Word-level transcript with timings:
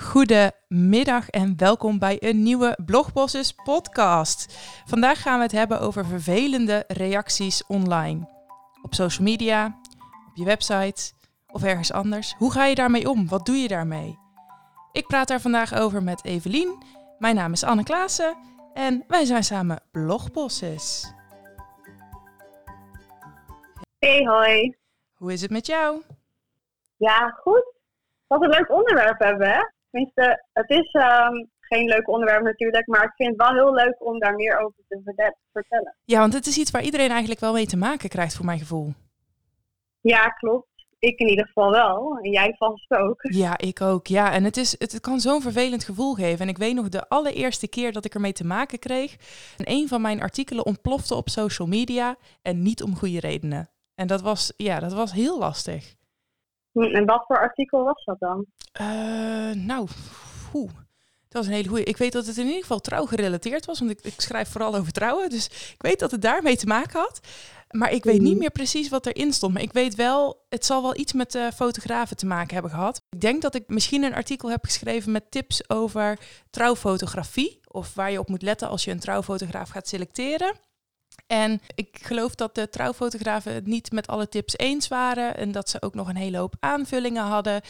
Goedemiddag 0.00 1.28
en 1.28 1.56
welkom 1.56 1.98
bij 1.98 2.16
een 2.20 2.42
nieuwe 2.42 2.78
Blogbosses 2.84 3.52
podcast. 3.52 4.58
Vandaag 4.86 5.22
gaan 5.22 5.36
we 5.36 5.42
het 5.42 5.52
hebben 5.52 5.80
over 5.80 6.06
vervelende 6.06 6.84
reacties 6.86 7.66
online. 7.66 8.28
Op 8.82 8.94
social 8.94 9.26
media, 9.26 9.66
op 10.28 10.34
je 10.34 10.44
website 10.44 11.12
of 11.46 11.64
ergens 11.64 11.92
anders. 11.92 12.34
Hoe 12.36 12.52
ga 12.52 12.64
je 12.64 12.74
daarmee 12.74 13.08
om? 13.10 13.28
Wat 13.28 13.46
doe 13.46 13.56
je 13.56 13.68
daarmee? 13.68 14.18
Ik 14.92 15.06
praat 15.06 15.28
daar 15.28 15.40
vandaag 15.40 15.74
over 15.74 16.02
met 16.02 16.24
Evelien. 16.24 16.82
Mijn 17.18 17.34
naam 17.34 17.52
is 17.52 17.64
Anne 17.64 17.82
Klaassen 17.82 18.36
en 18.74 19.04
wij 19.08 19.24
zijn 19.24 19.44
samen 19.44 19.82
Blogbosses. 19.90 21.12
Hey, 23.98 24.24
hoi. 24.24 24.76
Hoe 25.14 25.32
is 25.32 25.40
het 25.40 25.50
met 25.50 25.66
jou? 25.66 26.02
Ja, 26.96 27.28
goed. 27.28 27.72
Wat 28.26 28.42
een 28.42 28.48
leuk 28.48 28.70
onderwerp 28.70 29.18
hebben, 29.18 29.48
hè? 29.48 29.76
Tenminste, 29.90 30.44
het 30.52 30.70
is 30.70 30.90
ehm, 30.92 31.44
geen 31.60 31.88
leuk 31.88 32.08
onderwerp 32.08 32.42
natuurlijk, 32.42 32.86
maar 32.86 33.04
ik 33.04 33.12
vind 33.16 33.28
het 33.28 33.48
wel 33.48 33.64
heel 33.64 33.74
leuk 33.74 33.96
om 33.98 34.18
daar 34.18 34.34
meer 34.34 34.58
over 34.58 34.82
te 34.88 35.34
vertellen. 35.52 35.96
Ja, 36.04 36.18
want 36.18 36.32
het 36.32 36.46
is 36.46 36.58
iets 36.58 36.70
waar 36.70 36.82
iedereen 36.82 37.10
eigenlijk 37.10 37.40
wel 37.40 37.52
mee 37.52 37.66
te 37.66 37.76
maken 37.76 38.08
krijgt, 38.08 38.36
voor 38.36 38.44
mijn 38.44 38.58
gevoel. 38.58 38.92
Ja, 40.00 40.28
klopt. 40.28 40.66
Ik 40.98 41.18
in 41.18 41.28
ieder 41.28 41.46
geval 41.46 41.70
wel. 41.70 42.18
En 42.22 42.30
jij 42.30 42.54
vast 42.58 42.90
ook. 42.90 43.22
Ja, 43.22 43.58
ik 43.58 43.80
ook. 43.80 44.06
Ja, 44.06 44.32
en 44.32 44.44
het, 44.44 44.56
is, 44.56 44.78
het 44.78 45.00
kan 45.00 45.20
zo'n 45.20 45.42
vervelend 45.42 45.84
gevoel 45.84 46.14
geven. 46.14 46.40
En 46.40 46.48
ik 46.48 46.58
weet 46.58 46.74
nog 46.74 46.88
de 46.88 47.08
allereerste 47.08 47.68
keer 47.68 47.92
dat 47.92 48.04
ik 48.04 48.14
ermee 48.14 48.32
te 48.32 48.46
maken 48.46 48.78
kreeg. 48.78 49.16
En 49.56 49.64
een 49.68 49.88
van 49.88 50.00
mijn 50.00 50.20
artikelen 50.20 50.66
ontplofte 50.66 51.14
op 51.14 51.28
social 51.28 51.68
media. 51.68 52.16
En 52.42 52.62
niet 52.62 52.82
om 52.82 52.96
goede 52.96 53.20
redenen. 53.20 53.70
En 53.94 54.06
dat 54.06 54.22
was, 54.22 54.52
ja, 54.56 54.80
dat 54.80 54.92
was 54.92 55.12
heel 55.12 55.38
lastig. 55.38 55.94
Hm, 56.78 56.94
en 56.94 57.04
wat 57.04 57.24
voor 57.26 57.38
artikel 57.38 57.84
was 57.84 58.04
dat 58.04 58.18
dan? 58.18 58.46
Uh, 58.80 59.52
nou. 59.66 59.88
Dat 61.28 61.42
was 61.42 61.46
een 61.46 61.52
hele 61.52 61.68
goede. 61.68 61.84
Ik 61.84 61.96
weet 61.96 62.12
dat 62.12 62.26
het 62.26 62.36
in 62.36 62.46
ieder 62.46 62.60
geval 62.60 62.80
trouw 62.80 63.06
gerelateerd 63.06 63.66
was, 63.66 63.78
want 63.78 63.90
ik, 63.90 64.00
ik, 64.02 64.20
schrijf 64.20 64.48
vooral 64.48 64.74
over 64.74 64.92
trouwen. 64.92 65.30
Dus 65.30 65.46
ik 65.46 65.82
weet 65.82 65.98
dat 65.98 66.10
het 66.10 66.22
daarmee 66.22 66.56
te 66.56 66.66
maken 66.66 67.00
had. 67.00 67.20
Maar 67.70 67.92
ik 67.92 68.04
weet 68.04 68.20
niet 68.20 68.30
mhm. 68.30 68.38
meer 68.38 68.50
precies 68.50 68.88
wat 68.88 69.06
erin 69.06 69.32
stond. 69.32 69.52
Maar 69.52 69.62
ik 69.62 69.72
weet 69.72 69.94
wel, 69.94 70.44
het 70.48 70.64
zal 70.64 70.82
wel 70.82 70.96
iets 70.96 71.12
met 71.12 71.34
uh, 71.34 71.50
fotografen 71.54 72.16
te 72.16 72.26
maken 72.26 72.52
hebben 72.52 72.70
gehad. 72.70 73.02
Ik 73.10 73.20
denk 73.20 73.42
dat 73.42 73.54
ik 73.54 73.64
misschien 73.66 74.02
een 74.02 74.14
artikel 74.14 74.50
heb 74.50 74.64
geschreven 74.64 75.12
met 75.12 75.30
tips 75.30 75.70
over 75.70 76.18
trouwfotografie. 76.50 77.60
Of 77.70 77.94
waar 77.94 78.10
je 78.10 78.18
op 78.18 78.28
moet 78.28 78.42
letten 78.42 78.68
als 78.68 78.84
je 78.84 78.90
een 78.90 79.00
trouwfotograaf 79.00 79.68
gaat 79.68 79.88
selecteren. 79.88 80.54
En 81.28 81.60
ik 81.74 81.98
geloof 82.02 82.34
dat 82.34 82.54
de 82.54 82.68
trouwfotografen 82.68 83.54
het 83.54 83.66
niet 83.66 83.92
met 83.92 84.06
alle 84.06 84.28
tips 84.28 84.58
eens 84.58 84.88
waren. 84.88 85.36
En 85.36 85.52
dat 85.52 85.68
ze 85.68 85.82
ook 85.82 85.94
nog 85.94 86.08
een 86.08 86.16
hele 86.16 86.38
hoop 86.38 86.54
aanvullingen 86.60 87.24
hadden. 87.24 87.60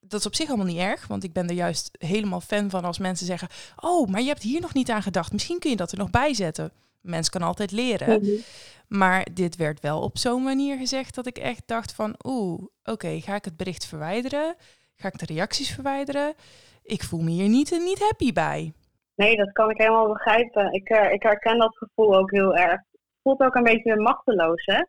Dat 0.00 0.20
is 0.20 0.26
op 0.26 0.34
zich 0.34 0.48
allemaal 0.48 0.66
niet 0.66 0.78
erg, 0.78 1.06
want 1.06 1.24
ik 1.24 1.32
ben 1.32 1.48
er 1.48 1.54
juist 1.54 1.90
helemaal 1.98 2.40
fan 2.40 2.70
van 2.70 2.84
als 2.84 2.98
mensen 2.98 3.26
zeggen: 3.26 3.48
Oh, 3.80 4.08
maar 4.08 4.20
je 4.20 4.28
hebt 4.28 4.42
hier 4.42 4.60
nog 4.60 4.74
niet 4.74 4.90
aan 4.90 5.02
gedacht. 5.02 5.32
Misschien 5.32 5.58
kun 5.58 5.70
je 5.70 5.76
dat 5.76 5.92
er 5.92 5.98
nog 5.98 6.10
bij 6.10 6.34
zetten. 6.34 6.72
Mens 7.00 7.30
kan 7.30 7.42
altijd 7.42 7.72
leren. 7.72 8.42
Maar 8.88 9.26
dit 9.32 9.56
werd 9.56 9.80
wel 9.80 10.00
op 10.00 10.18
zo'n 10.18 10.42
manier 10.42 10.76
gezegd 10.76 11.14
dat 11.14 11.26
ik 11.26 11.38
echt 11.38 11.62
dacht 11.66 11.94
van 11.94 12.14
oeh, 12.22 12.62
oké, 12.84 13.20
ga 13.20 13.34
ik 13.34 13.44
het 13.44 13.56
bericht 13.56 13.86
verwijderen? 13.86 14.54
Ga 14.96 15.08
ik 15.08 15.18
de 15.18 15.34
reacties 15.34 15.74
verwijderen? 15.74 16.34
Ik 16.82 17.02
voel 17.02 17.20
me 17.20 17.30
hier 17.30 17.48
niet, 17.48 17.70
niet 17.70 17.98
happy 17.98 18.32
bij. 18.32 18.72
Nee, 19.14 19.36
dat 19.36 19.52
kan 19.52 19.70
ik 19.70 19.78
helemaal 19.78 20.08
begrijpen. 20.08 20.72
Ik, 20.72 20.90
uh, 20.90 21.12
ik 21.12 21.22
herken 21.22 21.58
dat 21.58 21.76
gevoel 21.76 22.16
ook 22.16 22.30
heel 22.30 22.56
erg 22.56 22.80
voelt 23.26 23.40
ook 23.40 23.54
een 23.54 23.62
beetje 23.62 23.96
machteloos, 23.96 24.64
hè? 24.64 24.84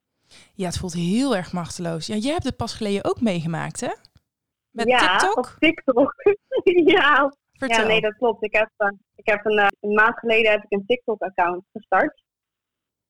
Ja, 0.54 0.66
het 0.66 0.78
voelt 0.78 0.94
heel 0.94 1.36
erg 1.36 1.54
machteloos. 1.54 2.08
Ja, 2.08 2.16
jij 2.16 2.32
hebt 2.32 2.44
het 2.44 2.56
pas 2.56 2.74
geleden 2.74 3.06
ook 3.06 3.22
meegemaakt, 3.22 3.80
hè? 3.80 3.94
Met 4.72 4.88
ja, 4.88 5.00
TikTok? 5.00 5.38
op 5.38 5.56
TikTok. 5.60 6.14
ja. 6.96 7.34
Vertel. 7.54 7.82
Ja, 7.82 7.88
nee, 7.88 8.02
dat 8.02 8.18
klopt. 8.18 8.44
Ik 8.44 8.54
heb, 8.54 8.70
uh, 8.78 8.90
ik 9.16 9.26
heb 9.28 9.46
een, 9.46 9.58
uh, 9.58 9.68
een, 9.80 9.94
maand 9.94 10.20
geleden 10.20 10.52
heb 10.52 10.64
ik 10.64 10.72
een 10.72 10.86
TikTok-account 10.86 11.64
gestart. 11.72 12.24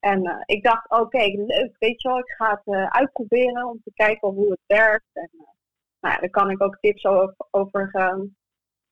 En 0.00 0.24
uh, 0.24 0.34
ik 0.44 0.62
dacht, 0.62 0.90
oké, 0.90 1.24
leuk, 1.46 1.76
weet 1.78 2.02
je 2.02 2.08
wel, 2.08 2.18
ik 2.18 2.34
ga 2.36 2.62
het 2.64 2.92
uitproberen 2.92 3.68
om 3.68 3.80
te 3.84 3.92
kijken 3.94 4.28
hoe 4.28 4.50
het 4.50 4.62
werkt. 4.66 5.10
En 5.12 5.30
nou 6.00 6.14
ja, 6.14 6.20
daar 6.20 6.30
kan 6.30 6.50
ik 6.50 6.62
ook 6.62 6.78
tips 6.80 7.04
over, 7.04 7.34
over 7.50 7.90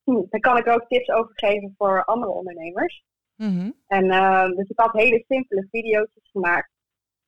hm, 0.03 0.23
daar 0.29 0.39
kan 0.39 0.57
ik 0.57 0.67
ook 0.67 0.87
tips 0.87 1.09
over 1.09 1.31
geven 1.33 1.73
voor 1.77 2.03
andere 2.03 2.31
ondernemers. 2.31 3.03
Mhm. 3.37 3.71
En 3.87 4.05
uh, 4.05 4.47
dus 4.49 4.69
ik 4.69 4.79
had 4.79 4.93
hele 4.93 5.23
simpele 5.27 5.67
video's 5.71 6.07
gemaakt. 6.31 6.69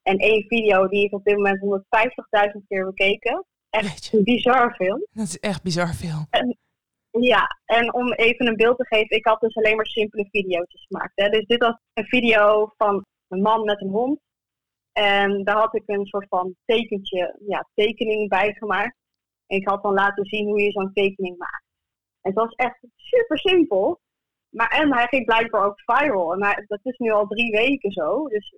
En 0.02 0.18
één 0.18 0.44
video 0.47 0.88
die 0.88 1.06
is 1.06 1.12
op 1.12 1.24
dit 1.24 1.36
moment 1.36 1.59
150.000 1.59 2.68
keer 2.68 2.86
bekeken. 2.86 3.46
Echt 3.70 4.24
bizar 4.24 4.75
veel. 4.75 5.08
Dat 5.12 5.25
is 5.25 5.40
echt 5.40 5.64
bizar 5.64 5.94
veel. 5.94 6.25
En, 6.30 6.58
ja, 7.12 7.59
en 7.66 7.94
om 7.94 8.14
even 8.14 8.48
een 8.48 8.56
beeld 8.56 8.78
te 8.78 8.86
geven, 8.86 9.18
ik 9.18 9.25
had 9.25 9.40
dus 9.40 9.56
alleen 9.56 9.75
maar 9.75 9.86
simpele 9.86 10.28
video's 10.31 10.86
gemaakt. 10.88 11.12
Hè. 11.16 11.30
Dus 11.30 11.46
dit 11.46 11.64
was 11.64 11.78
een 11.94 12.06
video 12.06 12.74
van 12.78 13.06
een 13.28 13.42
man 13.42 13.64
met 13.64 13.81
een 13.81 13.90
hond. 13.90 14.19
En 14.92 15.44
daar 15.44 15.58
had 15.58 15.75
ik 15.75 15.84
een 15.86 16.06
soort 16.06 16.28
van 16.28 16.56
tekentje, 16.66 17.40
ja, 17.48 17.68
tekening 17.74 18.30
bij 18.30 18.53
gemaakt. 18.53 18.98
En 19.48 19.58
ik 19.58 19.68
had 19.68 19.84
dan 19.84 19.94
laten 19.94 20.25
zien 20.25 20.48
hoe 20.48 20.62
je 20.62 20.72
zo'n 20.72 20.94
tekening 20.94 21.38
maakt. 21.38 21.66
En 22.22 22.31
het 22.31 22.40
was 22.40 22.53
echt 22.53 22.80
super 22.96 23.38
simpel. 23.38 24.00
Maar 24.50 24.70
en 24.70 24.94
hij 24.94 25.08
ging 25.08 25.26
blijkbaar 25.26 25.66
ook 25.66 25.82
viral. 25.86 26.34
En 26.34 26.66
dat 26.68 26.80
is 26.84 26.98
nu 26.98 27.12
al 27.12 27.28
drie 27.28 27.52
weken 27.52 27.92
zo. 27.92 28.28
Dus 28.28 28.54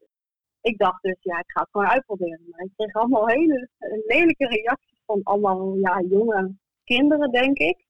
ik 0.62 0.78
dacht 0.78 1.02
dus, 1.02 1.18
ja, 1.20 1.40
ik 1.40 1.52
ga 1.52 1.62
het 1.62 1.70
gewoon 1.72 1.88
uitproberen. 1.88 2.48
Maar 2.50 2.66
ik 2.66 2.72
kreeg 2.76 2.94
allemaal 2.94 3.28
hele 3.28 3.70
lelijke 4.06 4.48
reacties 4.48 5.02
van 5.06 5.24
allemaal 5.24 5.76
ja, 5.76 6.02
jonge 6.10 6.56
kinderen, 6.84 7.32
denk 7.32 7.58
ik. 7.58 7.86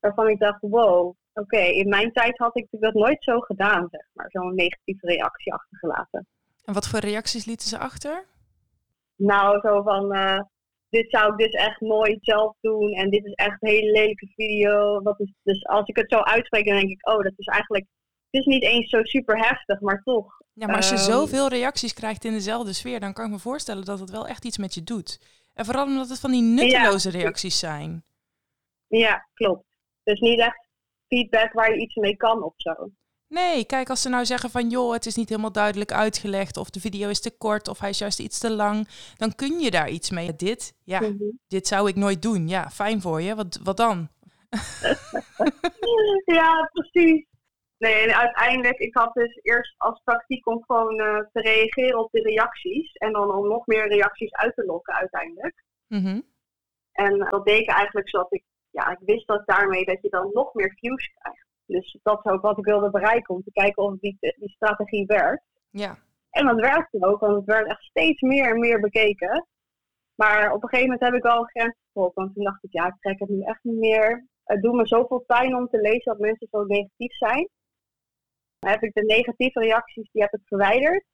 Waarvan 0.00 0.28
ik 0.28 0.38
dacht, 0.38 0.60
wow, 0.60 1.14
oké, 1.32 1.58
in 1.60 1.88
mijn 1.88 2.12
tijd 2.12 2.38
had 2.38 2.56
ik 2.56 2.66
dat 2.70 2.94
nooit 2.94 3.24
zo 3.24 3.40
gedaan, 3.40 3.88
zeg 3.90 4.08
maar. 4.12 4.30
Zo'n 4.30 4.54
negatieve 4.54 5.06
reactie 5.06 5.52
achtergelaten. 5.52 6.26
En 6.64 6.74
wat 6.74 6.88
voor 6.88 6.98
reacties 6.98 7.44
lieten 7.44 7.68
ze 7.68 7.78
achter? 7.78 8.24
Nou, 9.16 9.60
zo 9.60 9.82
van, 9.82 10.16
uh, 10.16 10.40
dit 10.90 11.10
zou 11.10 11.32
ik 11.32 11.38
dus 11.38 11.52
echt 11.52 11.80
nooit 11.80 12.18
zelf 12.20 12.56
doen. 12.60 12.92
En 12.92 13.10
dit 13.10 13.24
is 13.24 13.32
echt 13.32 13.62
een 13.62 13.68
hele 13.68 13.92
lelijke 13.92 14.26
video. 14.26 15.02
Wat 15.02 15.20
is, 15.20 15.32
dus 15.42 15.66
als 15.66 15.88
ik 15.88 15.96
het 15.96 16.12
zo 16.12 16.18
uitspreek, 16.18 16.66
dan 16.66 16.76
denk 16.76 16.90
ik, 16.90 17.08
oh, 17.08 17.22
dat 17.22 17.32
is 17.36 17.46
eigenlijk. 17.46 17.86
Het 18.30 18.40
is 18.40 18.46
niet 18.46 18.62
eens 18.62 18.90
zo 18.90 19.02
super 19.02 19.38
heftig, 19.46 19.80
maar 19.80 20.02
toch. 20.02 20.36
Ja, 20.52 20.66
maar 20.66 20.76
als 20.76 20.88
je 20.88 20.94
um, 20.94 21.00
zoveel 21.00 21.48
reacties 21.48 21.94
krijgt 21.94 22.24
in 22.24 22.32
dezelfde 22.32 22.72
sfeer, 22.72 23.00
dan 23.00 23.12
kan 23.12 23.24
ik 23.24 23.30
me 23.30 23.38
voorstellen 23.38 23.84
dat 23.84 24.00
het 24.00 24.10
wel 24.10 24.26
echt 24.26 24.44
iets 24.44 24.58
met 24.58 24.74
je 24.74 24.82
doet. 24.82 25.20
En 25.54 25.64
vooral 25.64 25.84
omdat 25.84 26.08
het 26.08 26.20
van 26.20 26.30
die 26.30 26.42
nutteloze 26.42 27.10
reacties 27.10 27.58
zijn. 27.58 28.04
Ja, 28.86 29.28
klopt. 29.34 29.64
Dus 30.02 30.20
niet 30.20 30.40
echt 30.40 30.68
feedback 31.08 31.52
waar 31.52 31.74
je 31.74 31.80
iets 31.80 31.94
mee 31.94 32.16
kan 32.16 32.42
of 32.42 32.52
zo. 32.56 32.74
Nee, 33.28 33.66
kijk, 33.66 33.90
als 33.90 34.02
ze 34.02 34.08
nou 34.08 34.24
zeggen 34.24 34.50
van 34.50 34.68
joh, 34.68 34.92
het 34.92 35.06
is 35.06 35.16
niet 35.16 35.28
helemaal 35.28 35.52
duidelijk 35.52 35.92
uitgelegd 35.92 36.56
of 36.56 36.70
de 36.70 36.80
video 36.80 37.08
is 37.08 37.20
te 37.20 37.36
kort 37.38 37.68
of 37.68 37.78
hij 37.78 37.88
is 37.88 37.98
juist 37.98 38.18
iets 38.18 38.38
te 38.38 38.50
lang, 38.50 38.88
dan 39.16 39.34
kun 39.34 39.58
je 39.58 39.70
daar 39.70 39.88
iets 39.88 40.10
mee. 40.10 40.36
Dit, 40.36 40.74
ja, 40.84 41.00
mhm. 41.00 41.30
dit 41.48 41.66
zou 41.66 41.88
ik 41.88 41.96
nooit 41.96 42.22
doen. 42.22 42.48
Ja, 42.48 42.70
fijn 42.70 43.00
voor 43.00 43.20
je. 43.20 43.34
Wat, 43.34 43.60
wat 43.62 43.76
dan? 43.76 44.08
ja, 46.38 46.70
precies. 46.72 47.26
Nee, 47.78 47.94
en 47.94 48.16
uiteindelijk, 48.16 48.78
ik 48.78 48.94
had 48.94 49.14
dus 49.14 49.38
eerst 49.42 49.74
als 49.78 50.00
tactiek 50.04 50.46
om 50.46 50.64
gewoon 50.66 51.00
uh, 51.00 51.18
te 51.32 51.40
reageren 51.40 51.98
op 51.98 52.10
de 52.10 52.22
reacties 52.22 52.92
en 52.92 53.12
dan 53.12 53.34
om 53.34 53.48
nog 53.48 53.66
meer 53.66 53.88
reacties 53.88 54.32
uit 54.32 54.54
te 54.54 54.64
lokken 54.64 54.94
uiteindelijk. 54.94 55.64
Mhm. 55.86 56.20
En 56.92 57.18
dat 57.18 57.44
deed 57.44 57.60
ik 57.60 57.68
eigenlijk 57.68 58.08
zodat 58.08 58.32
ik, 58.32 58.44
ja, 58.70 58.90
ik 58.90 58.98
wist 59.00 59.26
dat 59.26 59.46
daarmee 59.46 59.84
dat 59.84 60.02
je 60.02 60.08
dan 60.08 60.30
nog 60.32 60.54
meer 60.54 60.72
views 60.76 61.12
krijgt. 61.18 61.47
Dus 61.68 61.98
dat 62.02 62.24
is 62.24 62.30
ook 62.30 62.42
wat 62.42 62.58
ik 62.58 62.64
wilde 62.64 62.90
bereiken, 62.90 63.34
om 63.34 63.42
te 63.42 63.52
kijken 63.52 63.82
of 63.82 63.98
die, 63.98 64.16
die 64.20 64.50
strategie 64.50 65.06
werkt. 65.06 65.44
Ja. 65.70 65.96
En 66.30 66.46
dat 66.46 66.60
werkte 66.60 67.06
ook, 67.06 67.20
want 67.20 67.36
het 67.36 67.44
werd 67.44 67.66
echt 67.66 67.82
steeds 67.82 68.20
meer 68.20 68.50
en 68.50 68.58
meer 68.58 68.80
bekeken. 68.80 69.46
Maar 70.14 70.52
op 70.52 70.62
een 70.62 70.68
gegeven 70.68 70.90
moment 70.90 71.04
heb 71.04 71.14
ik 71.14 71.22
wel 71.22 71.38
een 71.38 71.48
grens 71.48 71.76
getrokken. 71.86 72.22
Want 72.22 72.34
toen 72.34 72.44
dacht 72.44 72.64
ik, 72.64 72.72
ja, 72.72 72.86
ik 72.86 73.00
trek 73.00 73.18
het 73.18 73.28
nu 73.28 73.42
echt 73.42 73.62
niet 73.62 73.78
meer. 73.78 74.26
Het 74.44 74.62
doet 74.62 74.74
me 74.74 74.86
zoveel 74.86 75.18
pijn 75.18 75.56
om 75.56 75.68
te 75.68 75.80
lezen 75.80 76.04
dat 76.04 76.18
mensen 76.18 76.48
zo 76.50 76.64
negatief 76.64 77.16
zijn. 77.16 77.48
Dan 78.58 78.70
heb 78.70 78.82
ik 78.82 78.94
de 78.94 79.04
negatieve 79.04 79.60
reacties, 79.60 80.10
die 80.12 80.22
heb 80.22 80.32
ik 80.32 80.40
verwijderd. 80.44 81.04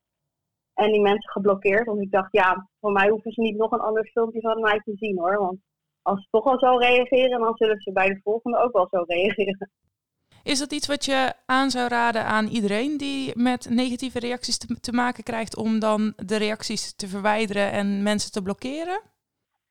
En 0.75 0.93
die 0.93 1.00
mensen 1.00 1.31
geblokkeerd. 1.31 1.87
Want 1.87 2.00
ik 2.00 2.11
dacht, 2.11 2.32
ja, 2.32 2.69
voor 2.81 2.93
mij 2.93 3.08
hoeven 3.08 3.32
ze 3.32 3.40
niet 3.40 3.56
nog 3.56 3.70
een 3.70 3.81
ander 3.81 4.05
filmpje 4.05 4.40
van 4.40 4.61
mij 4.61 4.81
te 4.81 4.93
zien 4.96 5.19
hoor. 5.19 5.38
Want 5.38 5.58
als 6.02 6.20
ze 6.23 6.28
toch 6.31 6.44
al 6.44 6.58
zo 6.58 6.76
reageren, 6.76 7.40
dan 7.40 7.56
zullen 7.56 7.81
ze 7.81 7.93
bij 7.93 8.08
de 8.08 8.20
volgende 8.23 8.58
ook 8.58 8.73
wel 8.73 8.88
zo 8.90 9.02
reageren. 9.06 9.70
Is 10.44 10.58
dat 10.58 10.73
iets 10.73 10.87
wat 10.87 11.05
je 11.05 11.32
aan 11.46 11.70
zou 11.70 11.88
raden 11.88 12.25
aan 12.25 12.46
iedereen 12.46 12.96
die 12.96 13.32
met 13.38 13.70
negatieve 13.70 14.19
reacties 14.19 14.58
te, 14.58 14.81
te 14.81 14.93
maken 14.93 15.25
krijgt 15.25 15.56
om 15.56 15.79
dan 15.79 16.12
de 16.17 16.37
reacties 16.37 16.94
te 16.96 17.08
verwijderen 17.08 17.73
en 17.73 18.02
mensen 18.02 18.32
te 18.32 18.43
blokkeren? 18.43 19.00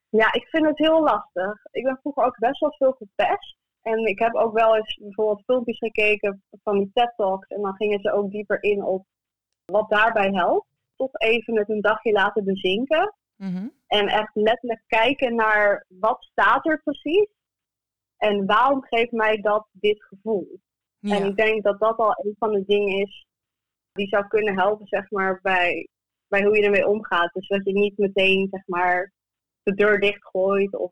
Ja, 0.09 0.33
ik 0.33 0.47
vind 0.47 0.65
het 0.65 0.77
heel 0.77 1.03
lastig. 1.03 1.65
Ik 1.71 1.83
ben 1.83 1.97
vroeger 2.01 2.23
ook 2.23 2.37
best 2.37 2.59
wel 2.59 2.75
veel 2.77 2.91
gepest. 2.91 3.55
En 3.81 4.05
ik 4.05 4.19
heb 4.19 4.35
ook 4.35 4.53
wel 4.53 4.75
eens 4.75 4.97
bijvoorbeeld 5.01 5.43
filmpjes 5.45 5.77
gekeken 5.77 6.43
van 6.63 6.77
die 6.77 6.91
TED 6.93 7.13
Talks. 7.15 7.47
En 7.47 7.61
dan 7.61 7.75
gingen 7.75 7.99
ze 7.99 8.11
ook 8.11 8.31
dieper 8.31 8.63
in 8.63 8.83
op 8.83 9.05
wat 9.65 9.89
daarbij 9.89 10.29
helpt. 10.31 10.67
Toch 10.95 11.13
even 11.13 11.57
het 11.57 11.69
een 11.69 11.81
dagje 11.81 12.11
laten 12.11 12.43
bezinken. 12.43 13.13
Mm 13.37 13.71
En 13.87 14.07
echt 14.07 14.31
letterlijk 14.33 14.83
kijken 14.87 15.35
naar 15.35 15.85
wat 15.87 16.23
staat 16.23 16.65
er 16.65 16.81
precies. 16.83 17.27
En 18.23 18.45
waarom 18.45 18.83
geeft 18.83 19.11
mij 19.11 19.41
dat 19.41 19.67
dit 19.71 20.03
gevoel? 20.03 20.59
Ja. 20.99 21.15
En 21.15 21.25
ik 21.25 21.35
denk 21.35 21.63
dat 21.63 21.79
dat 21.79 21.97
al 21.97 22.15
een 22.23 22.35
van 22.39 22.51
de 22.51 22.63
dingen 22.65 23.01
is 23.01 23.25
die 23.91 24.07
zou 24.07 24.27
kunnen 24.27 24.57
helpen, 24.57 24.87
zeg 24.87 25.11
maar, 25.11 25.39
bij, 25.41 25.87
bij 26.27 26.43
hoe 26.43 26.57
je 26.57 26.63
ermee 26.63 26.87
omgaat. 26.87 27.33
Dus 27.33 27.47
dat 27.47 27.65
je 27.65 27.73
niet 27.73 27.97
meteen, 27.97 28.47
zeg 28.51 28.67
maar, 28.67 29.11
de 29.63 29.73
deur 29.73 29.99
dichtgooit 29.99 30.75
of 30.75 30.91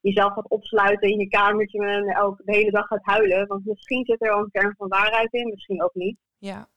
jezelf 0.00 0.32
gaat 0.32 0.48
opsluiten 0.48 1.08
in 1.08 1.18
je 1.18 1.28
kamertje 1.28 1.86
en 1.86 2.06
elke 2.06 2.42
de 2.44 2.56
hele 2.56 2.70
dag 2.70 2.86
gaat 2.86 3.04
huilen. 3.04 3.46
Want 3.46 3.64
misschien 3.64 4.04
zit 4.04 4.22
er 4.22 4.28
wel 4.28 4.38
een 4.38 4.50
kern 4.50 4.74
van 4.76 4.88
waarheid 4.88 5.32
in, 5.32 5.48
misschien 5.48 5.82
ook 5.82 5.94
niet. 5.94 6.18
ja. 6.38 6.68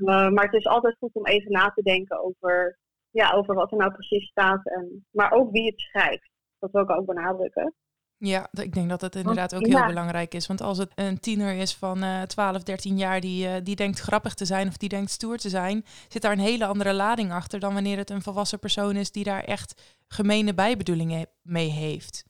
Uh, 0.00 0.28
maar 0.28 0.44
het 0.44 0.54
is 0.54 0.66
altijd 0.66 0.96
goed 0.98 1.14
om 1.14 1.26
even 1.26 1.52
na 1.52 1.70
te 1.70 1.82
denken 1.82 2.24
over, 2.24 2.78
ja, 3.10 3.32
over 3.32 3.54
wat 3.54 3.70
er 3.70 3.76
nou 3.76 3.92
precies 3.92 4.28
staat. 4.28 4.66
En, 4.66 5.06
maar 5.10 5.32
ook 5.32 5.50
wie 5.50 5.66
het 5.66 5.80
schrijft. 5.80 6.30
Dat 6.58 6.70
wil 6.70 6.82
ik 6.82 6.90
ook 6.90 7.06
benadrukken. 7.06 7.74
Ja, 8.20 8.48
ik 8.52 8.74
denk 8.74 8.88
dat 8.88 9.00
het 9.00 9.16
inderdaad 9.16 9.54
ook 9.54 9.66
ja. 9.66 9.78
heel 9.78 9.86
belangrijk 9.86 10.34
is. 10.34 10.46
Want 10.46 10.60
als 10.60 10.78
het 10.78 10.92
een 10.94 11.20
tiener 11.20 11.54
is 11.54 11.74
van 11.74 12.04
uh, 12.04 12.22
12, 12.22 12.62
13 12.62 12.96
jaar 12.96 13.20
die, 13.20 13.46
uh, 13.46 13.54
die 13.62 13.76
denkt 13.76 13.98
grappig 13.98 14.34
te 14.34 14.44
zijn 14.44 14.68
of 14.68 14.76
die 14.76 14.88
denkt 14.88 15.10
stoer 15.10 15.36
te 15.36 15.48
zijn, 15.48 15.84
zit 16.08 16.22
daar 16.22 16.32
een 16.32 16.38
hele 16.38 16.66
andere 16.66 16.94
lading 16.94 17.32
achter 17.32 17.60
dan 17.60 17.74
wanneer 17.74 17.96
het 17.96 18.10
een 18.10 18.22
volwassen 18.22 18.58
persoon 18.58 18.96
is 18.96 19.10
die 19.10 19.24
daar 19.24 19.44
echt 19.44 19.98
gemene 20.08 20.54
bijbedoelingen 20.54 21.26
mee 21.42 21.68
heeft. 21.68 22.24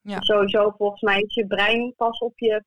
Ja. 0.00 0.20
Sowieso, 0.20 0.74
volgens 0.76 1.00
mij 1.00 1.20
is 1.20 1.34
je 1.34 1.46
brein 1.46 1.94
pas 1.96 2.18
op 2.18 2.38
je 2.38 2.64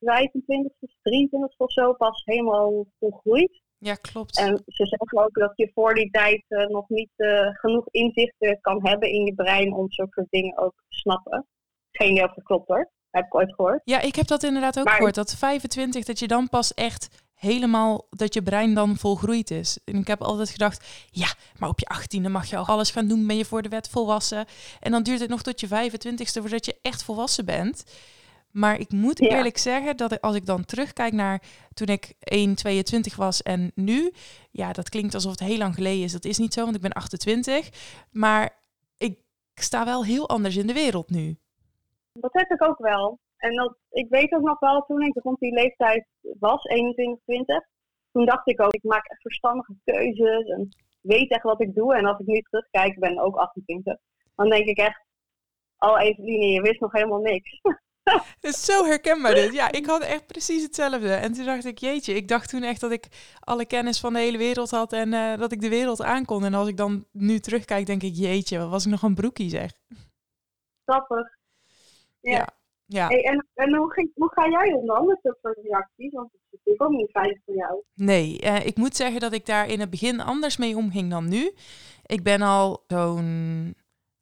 25 0.00 0.72
of 0.80 0.90
23 1.02 1.58
of 1.58 1.72
zo 1.72 1.92
pas 1.92 2.22
helemaal 2.24 2.86
volgroeid. 2.98 3.62
Ja, 3.82 3.94
klopt. 3.94 4.38
En 4.38 4.62
ze 4.66 4.86
zeggen 4.86 5.24
ook 5.24 5.34
dat 5.34 5.52
je 5.54 5.70
voor 5.74 5.94
die 5.94 6.10
tijd 6.10 6.44
uh, 6.48 6.66
nog 6.66 6.88
niet 6.88 7.10
uh, 7.16 7.48
genoeg 7.52 7.88
inzichten 7.90 8.60
kan 8.60 8.86
hebben 8.86 9.08
in 9.08 9.24
je 9.24 9.34
brein 9.34 9.72
om 9.72 9.90
zulke 9.90 10.12
soort 10.12 10.30
dingen 10.30 10.58
ook 10.58 10.74
te 10.88 10.96
snappen. 10.98 11.46
Geen 11.90 12.10
idee 12.10 12.24
of 12.24 12.34
dat 12.34 12.44
klopt 12.44 12.68
hoor. 12.68 12.90
Heb 13.10 13.24
ik 13.24 13.34
ooit 13.34 13.54
gehoord. 13.54 13.80
Ja, 13.84 14.00
ik 14.00 14.14
heb 14.14 14.26
dat 14.26 14.42
inderdaad 14.42 14.78
ook 14.78 14.84
maar 14.84 14.94
gehoord. 14.94 15.14
Dat 15.14 15.34
25, 15.36 16.04
dat 16.04 16.18
je 16.18 16.26
dan 16.26 16.48
pas 16.48 16.74
echt 16.74 17.28
helemaal, 17.34 18.06
dat 18.10 18.34
je 18.34 18.42
brein 18.42 18.74
dan 18.74 18.96
volgroeid 18.96 19.50
is. 19.50 19.78
En 19.84 19.96
ik 19.96 20.06
heb 20.06 20.22
altijd 20.22 20.50
gedacht, 20.50 21.08
ja, 21.10 21.28
maar 21.58 21.68
op 21.68 21.78
je 21.78 22.18
18e 22.20 22.30
mag 22.30 22.46
je 22.46 22.56
al 22.56 22.66
alles 22.66 22.90
gaan 22.90 23.08
doen, 23.08 23.26
ben 23.26 23.36
je 23.36 23.44
voor 23.44 23.62
de 23.62 23.68
wet 23.68 23.88
volwassen. 23.88 24.44
En 24.80 24.90
dan 24.90 25.02
duurt 25.02 25.20
het 25.20 25.30
nog 25.30 25.42
tot 25.42 25.60
je 25.60 25.68
25ste 25.68 26.40
voordat 26.40 26.64
je 26.64 26.78
echt 26.82 27.02
volwassen 27.02 27.44
bent. 27.44 27.84
Maar 28.52 28.78
ik 28.80 28.90
moet 28.92 29.18
Ja. 29.18 29.36
eerlijk 29.36 29.58
zeggen 29.58 29.96
dat 29.96 30.12
ik, 30.12 30.20
als 30.20 30.36
ik 30.36 30.46
dan 30.46 30.64
terugkijk 30.64 31.12
naar 31.12 31.42
toen 31.74 31.86
ik 31.86 32.14
1,22 32.18 33.16
was 33.16 33.42
en 33.42 33.70
nu, 33.74 34.12
ja, 34.50 34.72
dat 34.72 34.88
klinkt 34.88 35.14
alsof 35.14 35.30
het 35.30 35.40
heel 35.40 35.58
lang 35.58 35.74
geleden 35.74 36.02
is. 36.04 36.12
Dat 36.12 36.24
is 36.24 36.38
niet 36.38 36.52
zo, 36.52 36.64
want 36.64 36.76
ik 36.76 36.82
ben 36.82 36.92
28. 36.92 37.68
Maar 38.10 38.58
ik 38.98 39.18
sta 39.54 39.84
wel 39.84 40.04
heel 40.04 40.28
anders 40.28 40.56
in 40.56 40.66
de 40.66 40.72
wereld 40.72 41.10
nu. 41.10 41.36
Dat 42.12 42.32
heb 42.32 42.50
ik 42.50 42.62
ook 42.62 42.78
wel. 42.78 43.18
En 43.36 43.54
dat, 43.54 43.76
ik 43.90 44.06
weet 44.08 44.32
ook 44.32 44.42
nog 44.42 44.58
wel, 44.58 44.84
toen 44.86 45.02
ik 45.02 45.22
rond 45.22 45.38
die 45.40 45.52
leeftijd 45.52 46.06
was, 46.38 46.64
21, 46.64 47.24
20, 47.24 47.64
toen 48.12 48.26
dacht 48.26 48.48
ik 48.48 48.60
ook, 48.60 48.72
ik 48.72 48.82
maak 48.82 49.06
echt 49.06 49.20
verstandige 49.20 49.74
keuzes 49.84 50.46
en 50.48 50.68
weet 51.00 51.30
echt 51.30 51.42
wat 51.42 51.60
ik 51.60 51.74
doe. 51.74 51.94
En 51.94 52.06
als 52.06 52.18
ik 52.18 52.26
nu 52.26 52.40
terugkijk, 52.40 52.92
ik 52.92 52.98
ben 53.00 53.18
ook 53.18 53.36
28, 53.36 53.96
dan 54.34 54.48
denk 54.48 54.66
ik 54.66 54.78
echt, 54.78 55.04
oh 55.78 56.00
Eveline, 56.00 56.46
je 56.46 56.60
wist 56.62 56.80
nog 56.80 56.92
helemaal 56.92 57.20
niks. 57.20 57.60
Het 58.40 58.54
is 58.54 58.64
zo 58.64 58.84
herkenbaar 58.84 59.34
dit. 59.34 59.52
Ja, 59.52 59.72
ik 59.72 59.86
had 59.86 60.02
echt 60.02 60.26
precies 60.26 60.62
hetzelfde. 60.62 61.14
En 61.14 61.32
toen 61.32 61.44
dacht 61.44 61.64
ik, 61.64 61.78
jeetje, 61.78 62.14
ik 62.14 62.28
dacht 62.28 62.48
toen 62.48 62.62
echt 62.62 62.80
dat 62.80 62.90
ik 62.90 63.08
alle 63.40 63.66
kennis 63.66 64.00
van 64.00 64.12
de 64.12 64.18
hele 64.18 64.38
wereld 64.38 64.70
had 64.70 64.92
en 64.92 65.12
uh, 65.12 65.38
dat 65.38 65.52
ik 65.52 65.60
de 65.60 65.68
wereld 65.68 66.02
aankon. 66.02 66.44
En 66.44 66.54
als 66.54 66.68
ik 66.68 66.76
dan 66.76 67.06
nu 67.12 67.38
terugkijk, 67.38 67.86
denk 67.86 68.02
ik, 68.02 68.14
jeetje, 68.14 68.58
wat 68.58 68.68
was 68.68 68.84
ik 68.84 68.90
nog 68.90 69.02
een 69.02 69.14
broekie 69.14 69.48
zeg. 69.48 69.72
Grappig. 70.84 71.38
Ja. 72.20 72.30
ja. 72.30 72.46
ja. 72.86 73.06
Hey, 73.06 73.22
en 73.24 73.46
en 73.54 73.76
hoe, 73.76 73.92
ging, 73.92 74.10
hoe 74.14 74.32
ga 74.32 74.48
jij 74.48 74.72
om 74.72 74.86
dan 74.86 75.06
met 75.06 75.18
dat 75.22 75.38
soort 75.42 75.58
reacties? 75.62 76.12
Want 76.12 76.32
het 76.32 76.40
is 76.50 76.50
natuurlijk 76.50 76.82
ook 76.82 76.98
niet 76.98 77.10
veilig 77.10 77.38
voor 77.44 77.54
jou. 77.54 77.82
Nee, 77.94 78.42
uh, 78.42 78.66
ik 78.66 78.76
moet 78.76 78.96
zeggen 78.96 79.20
dat 79.20 79.32
ik 79.32 79.46
daar 79.46 79.68
in 79.68 79.80
het 79.80 79.90
begin 79.90 80.20
anders 80.20 80.56
mee 80.56 80.76
omging 80.76 81.10
dan 81.10 81.28
nu. 81.28 81.52
Ik 82.06 82.22
ben 82.22 82.42
al 82.42 82.84
zo'n 82.86 83.74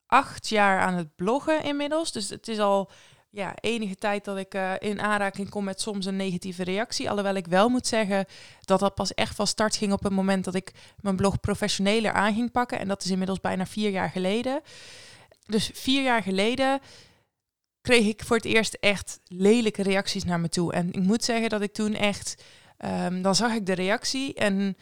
acht 0.06 0.48
jaar 0.48 0.80
aan 0.80 0.94
het 0.94 1.14
bloggen 1.16 1.62
inmiddels. 1.62 2.12
Dus 2.12 2.30
het 2.30 2.48
is 2.48 2.58
al 2.58 2.90
ja, 3.30 3.54
enige 3.60 3.94
tijd 3.94 4.25
dat 4.25 4.36
ik 4.36 4.54
uh, 4.54 4.72
in 4.78 5.00
aanraking 5.00 5.48
kom 5.48 5.64
met 5.64 5.80
soms 5.80 6.06
een 6.06 6.16
negatieve 6.16 6.64
reactie. 6.64 7.10
Alhoewel 7.10 7.34
ik 7.34 7.46
wel 7.46 7.69
moet 7.69 7.86
zeggen 7.86 8.26
dat 8.60 8.80
dat 8.80 8.94
pas 8.94 9.14
echt 9.14 9.34
van 9.34 9.46
start 9.46 9.76
ging 9.76 9.92
op 9.92 10.02
het 10.02 10.12
moment 10.12 10.44
dat 10.44 10.54
ik 10.54 10.72
mijn 11.00 11.16
blog 11.16 11.40
professioneler 11.40 12.12
aan 12.12 12.34
ging 12.34 12.50
pakken. 12.50 12.78
En 12.78 12.88
dat 12.88 13.04
is 13.04 13.10
inmiddels 13.10 13.40
bijna 13.40 13.66
vier 13.66 13.90
jaar 13.90 14.10
geleden. 14.10 14.60
Dus 15.46 15.70
vier 15.75 16.02
jaar 16.02 16.22
geleden 16.22 16.80
kreeg 17.80 18.06
ik 18.06 18.25
voor 18.25 18.36
het 18.36 18.44
eerst 18.44 18.75
echt 18.75 19.20
lelijke 19.25 19.82
reacties 19.82 20.25
naar 20.25 20.40
me 20.40 20.48
toe. 20.48 20.72
En 20.72 20.92
ik 20.92 21.02
moet 21.02 21.25
zeggen 21.25 21.48
dat 21.48 21.60
ik 21.60 21.72
toen 21.72 21.94
echt, 21.94 22.42
um, 22.84 23.22
dan 23.22 23.34
zag 23.34 23.52
ik 23.52 23.66
de 23.66 23.72
reactie 23.72 24.34
en 24.34 24.76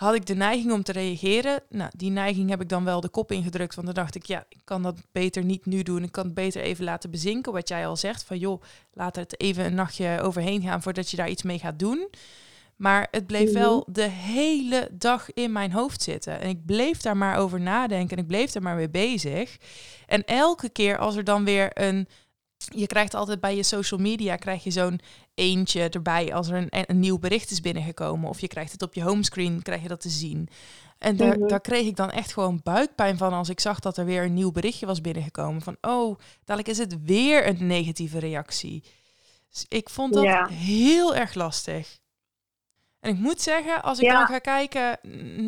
had 0.00 0.14
ik 0.14 0.26
de 0.26 0.34
neiging 0.34 0.72
om 0.72 0.82
te 0.82 0.92
reageren. 0.92 1.62
Nou, 1.68 1.90
die 1.96 2.10
neiging 2.10 2.50
heb 2.50 2.60
ik 2.60 2.68
dan 2.68 2.84
wel 2.84 3.00
de 3.00 3.08
kop 3.08 3.32
ingedrukt. 3.32 3.74
Want 3.74 3.86
dan 3.86 3.96
dacht 3.96 4.14
ik, 4.14 4.24
ja, 4.24 4.44
ik 4.48 4.60
kan 4.64 4.82
dat 4.82 5.00
beter 5.12 5.44
niet 5.44 5.66
nu 5.66 5.82
doen. 5.82 6.02
Ik 6.02 6.12
kan 6.12 6.24
het 6.24 6.34
beter 6.34 6.62
even 6.62 6.84
laten 6.84 7.10
bezinken. 7.10 7.52
Wat 7.52 7.68
jij 7.68 7.86
al 7.86 7.96
zegt, 7.96 8.24
van 8.24 8.38
joh, 8.38 8.62
laat 8.92 9.16
het 9.16 9.40
even 9.40 9.64
een 9.64 9.74
nachtje 9.74 10.20
overheen 10.22 10.62
gaan 10.62 10.82
voordat 10.82 11.10
je 11.10 11.16
daar 11.16 11.28
iets 11.28 11.42
mee 11.42 11.58
gaat 11.58 11.78
doen. 11.78 12.08
Maar 12.76 13.08
het 13.10 13.26
bleef 13.26 13.52
wel 13.52 13.86
de 13.92 14.08
hele 14.08 14.88
dag 14.92 15.32
in 15.32 15.52
mijn 15.52 15.72
hoofd 15.72 16.02
zitten. 16.02 16.40
En 16.40 16.48
ik 16.48 16.66
bleef 16.66 17.00
daar 17.00 17.16
maar 17.16 17.36
over 17.36 17.60
nadenken 17.60 18.16
en 18.16 18.22
ik 18.22 18.28
bleef 18.28 18.54
er 18.54 18.62
maar 18.62 18.76
mee 18.76 18.90
bezig. 18.90 19.56
En 20.06 20.24
elke 20.24 20.68
keer 20.68 20.98
als 20.98 21.16
er 21.16 21.24
dan 21.24 21.44
weer 21.44 21.70
een... 21.74 22.08
Je 22.68 22.86
krijgt 22.86 23.14
altijd 23.14 23.40
bij 23.40 23.56
je 23.56 23.62
social 23.62 24.00
media 24.00 24.36
krijg 24.36 24.64
je 24.64 24.70
zo'n 24.70 25.00
eentje 25.34 25.88
erbij 25.88 26.34
als 26.34 26.48
er 26.48 26.56
een, 26.56 26.68
een 26.90 26.98
nieuw 26.98 27.18
bericht 27.18 27.50
is 27.50 27.60
binnengekomen. 27.60 28.28
Of 28.28 28.40
je 28.40 28.48
krijgt 28.48 28.72
het 28.72 28.82
op 28.82 28.94
je 28.94 29.02
homescreen, 29.02 29.62
krijg 29.62 29.82
je 29.82 29.88
dat 29.88 30.00
te 30.00 30.08
zien. 30.08 30.48
En 30.98 31.16
daar, 31.16 31.38
Mhm. 31.38 31.48
daar 31.48 31.60
kreeg 31.60 31.86
ik 31.86 31.96
dan 31.96 32.10
echt 32.10 32.32
gewoon 32.32 32.60
buikpijn 32.62 33.16
van 33.16 33.32
als 33.32 33.48
ik 33.48 33.60
zag 33.60 33.78
dat 33.80 33.96
er 33.96 34.04
weer 34.04 34.22
een 34.24 34.34
nieuw 34.34 34.50
berichtje 34.52 34.86
was 34.86 35.00
binnengekomen. 35.00 35.62
Van, 35.62 35.76
oh, 35.80 36.18
dadelijk 36.44 36.68
is 36.68 36.78
het 36.78 36.96
weer 37.04 37.46
een 37.46 37.66
negatieve 37.66 38.18
reactie. 38.18 38.84
Dus 39.50 39.64
ik 39.68 39.88
vond 39.90 40.12
dat 40.14 40.22
Ja. 40.22 40.46
heel 40.48 41.14
erg 41.14 41.34
lastig. 41.34 41.98
En 43.00 43.10
ik 43.10 43.18
moet 43.18 43.40
zeggen, 43.40 43.82
als 43.82 43.98
ik 43.98 44.04
Ja. 44.04 44.12
dan 44.18 44.26
ga 44.26 44.38
kijken 44.38 44.98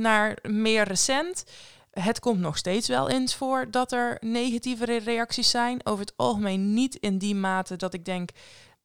naar 0.00 0.38
meer 0.42 0.84
recent, 0.84 1.44
het 1.92 2.20
komt 2.20 2.38
nog 2.40 2.56
steeds 2.56 2.88
wel 2.88 3.08
eens 3.10 3.34
voor 3.34 3.70
dat 3.70 3.92
er 3.92 4.16
negatieve 4.20 4.84
re- 4.84 4.96
reacties 4.96 5.50
zijn. 5.50 5.86
Over 5.86 6.00
het 6.04 6.12
algemeen 6.16 6.74
niet 6.74 6.94
in 6.94 7.18
die 7.18 7.34
mate 7.34 7.76
dat 7.76 7.94
ik 7.94 8.04
denk, 8.04 8.30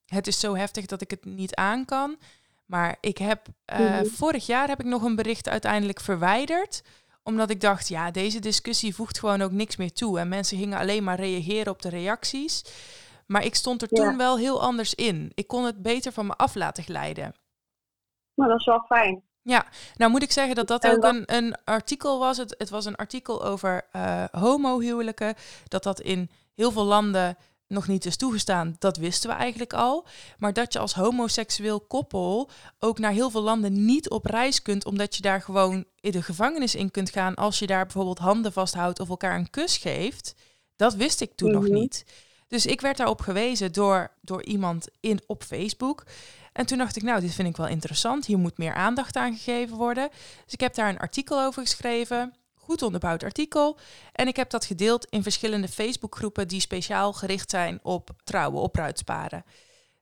het 0.05 0.27
is 0.27 0.39
zo 0.39 0.55
heftig 0.55 0.85
dat 0.85 1.01
ik 1.01 1.09
het 1.11 1.25
niet 1.25 1.55
aan 1.55 1.85
kan. 1.85 2.17
Maar 2.65 2.97
ik 3.01 3.17
heb 3.17 3.47
eh, 3.65 3.79
Mhm. 3.79 4.05
vorig 4.05 4.45
jaar 4.45 4.67
heb 4.67 4.79
ik 4.79 4.85
nog 4.85 5.03
een 5.03 5.15
bericht 5.15 5.49
uiteindelijk 5.49 5.99
verwijderd. 5.99 6.83
Omdat 7.23 7.49
ik 7.49 7.61
dacht, 7.61 7.87
ja, 7.87 8.11
deze 8.11 8.39
discussie 8.39 8.95
voegt 8.95 9.19
gewoon 9.19 9.41
ook 9.41 9.51
niks 9.51 9.75
meer 9.75 9.93
toe. 9.93 10.19
En 10.19 10.27
mensen 10.27 10.57
gingen 10.57 10.77
alleen 10.77 11.03
maar 11.03 11.19
reageren 11.19 11.71
op 11.71 11.81
de 11.81 11.89
reacties. 11.89 12.63
Maar 13.25 13.45
ik 13.45 13.55
stond 13.55 13.81
er 13.81 13.87
Ja. 13.91 14.03
toen 14.03 14.17
wel 14.17 14.37
heel 14.37 14.61
anders 14.61 14.93
in. 14.95 15.31
Ik 15.35 15.47
kon 15.47 15.65
het 15.65 15.81
beter 15.81 16.11
van 16.11 16.25
me 16.25 16.35
af 16.35 16.55
laten 16.55 16.83
glijden. 16.83 17.35
Maar 18.33 18.47
dat 18.47 18.59
is 18.59 18.65
wel 18.65 18.83
fijn. 18.87 19.23
Ja, 19.47 19.65
nou 19.95 20.11
moet 20.11 20.23
ik 20.23 20.31
zeggen 20.31 20.55
dat 20.55 20.67
dat 20.67 20.87
ook 20.87 21.03
een, 21.03 21.23
een 21.25 21.55
artikel 21.63 22.19
was. 22.19 22.37
Het, 22.37 22.55
het 22.57 22.69
was 22.69 22.85
een 22.85 22.95
artikel 22.95 23.43
over 23.45 23.85
eh 23.91 24.23
homohuwelijken. 24.31 25.35
Dat 25.67 25.83
dat 25.83 25.99
in 26.01 26.29
heel 26.55 26.71
veel 26.71 26.83
landen 26.83 27.37
nog 27.67 27.87
niet 27.87 28.05
is 28.05 28.17
toegestaan, 28.17 28.75
dat 28.79 28.97
wisten 28.97 29.29
we 29.29 29.35
eigenlijk 29.35 29.73
al. 29.73 30.05
Maar 30.37 30.53
dat 30.53 30.73
je 30.73 30.79
als 30.79 30.93
homoseksueel 30.93 31.79
koppel 31.79 32.49
ook 32.79 32.99
naar 32.99 33.11
heel 33.11 33.29
veel 33.29 33.41
landen 33.41 33.85
niet 33.85 34.09
op 34.09 34.25
reis 34.25 34.61
kunt, 34.61 34.85
omdat 34.85 35.15
je 35.15 35.21
daar 35.21 35.41
gewoon 35.41 35.85
in 35.99 36.11
de 36.11 36.21
gevangenis 36.21 36.75
in 36.75 36.91
kunt 36.91 37.09
gaan 37.09 37.35
als 37.35 37.59
je 37.59 37.67
daar 37.67 37.83
bijvoorbeeld 37.83 38.19
handen 38.19 38.53
vasthoudt 38.53 38.99
of 38.99 39.09
elkaar 39.09 39.35
een 39.37 39.49
kus 39.49 39.77
geeft. 39.77 40.35
Dat 40.75 40.93
wist 40.95 41.21
ik 41.21 41.35
toen 41.35 41.51
nog 41.51 41.63
Mhm. 41.63 41.73
niet. 41.73 42.05
Dus 42.47 42.65
ik 42.65 42.81
werd 42.81 42.97
daarop 42.97 43.21
gewezen 43.21 43.71
door, 43.71 44.11
door 44.21 44.43
iemand 44.43 44.87
in, 44.99 45.19
op 45.25 45.43
Facebook. 45.43 46.03
En 46.57 46.65
toen 46.65 46.77
dacht 46.77 46.95
ik, 46.95 47.03
nou, 47.03 47.21
dit 47.21 47.33
vind 47.33 47.47
ik 47.47 47.57
wel 47.57 47.67
interessant. 47.67 48.25
Hier 48.25 48.37
moet 48.37 48.57
meer 48.57 48.73
aandacht 48.73 49.15
aan 49.15 49.33
gegeven 49.35 49.77
worden. 49.77 50.09
Dus 50.43 50.53
ik 50.53 50.59
heb 50.59 50.73
daar 50.73 50.89
een 50.89 50.99
artikel 50.99 51.41
over 51.41 51.61
geschreven. 51.61 52.33
Goed 52.53 52.81
onderbouwd 52.81 53.23
artikel. 53.23 53.77
En 54.11 54.27
ik 54.27 54.35
heb 54.35 54.49
dat 54.49 54.65
gedeeld 54.65 55.05
in 55.05 55.23
verschillende 55.23 55.67
Facebookgroepen 55.67 56.47
die 56.47 56.59
speciaal 56.59 57.13
gericht 57.13 57.49
zijn 57.49 57.79
op 57.83 58.09
trouwen, 58.23 58.61
op 58.61 58.71
bruidsparen. 58.71 59.43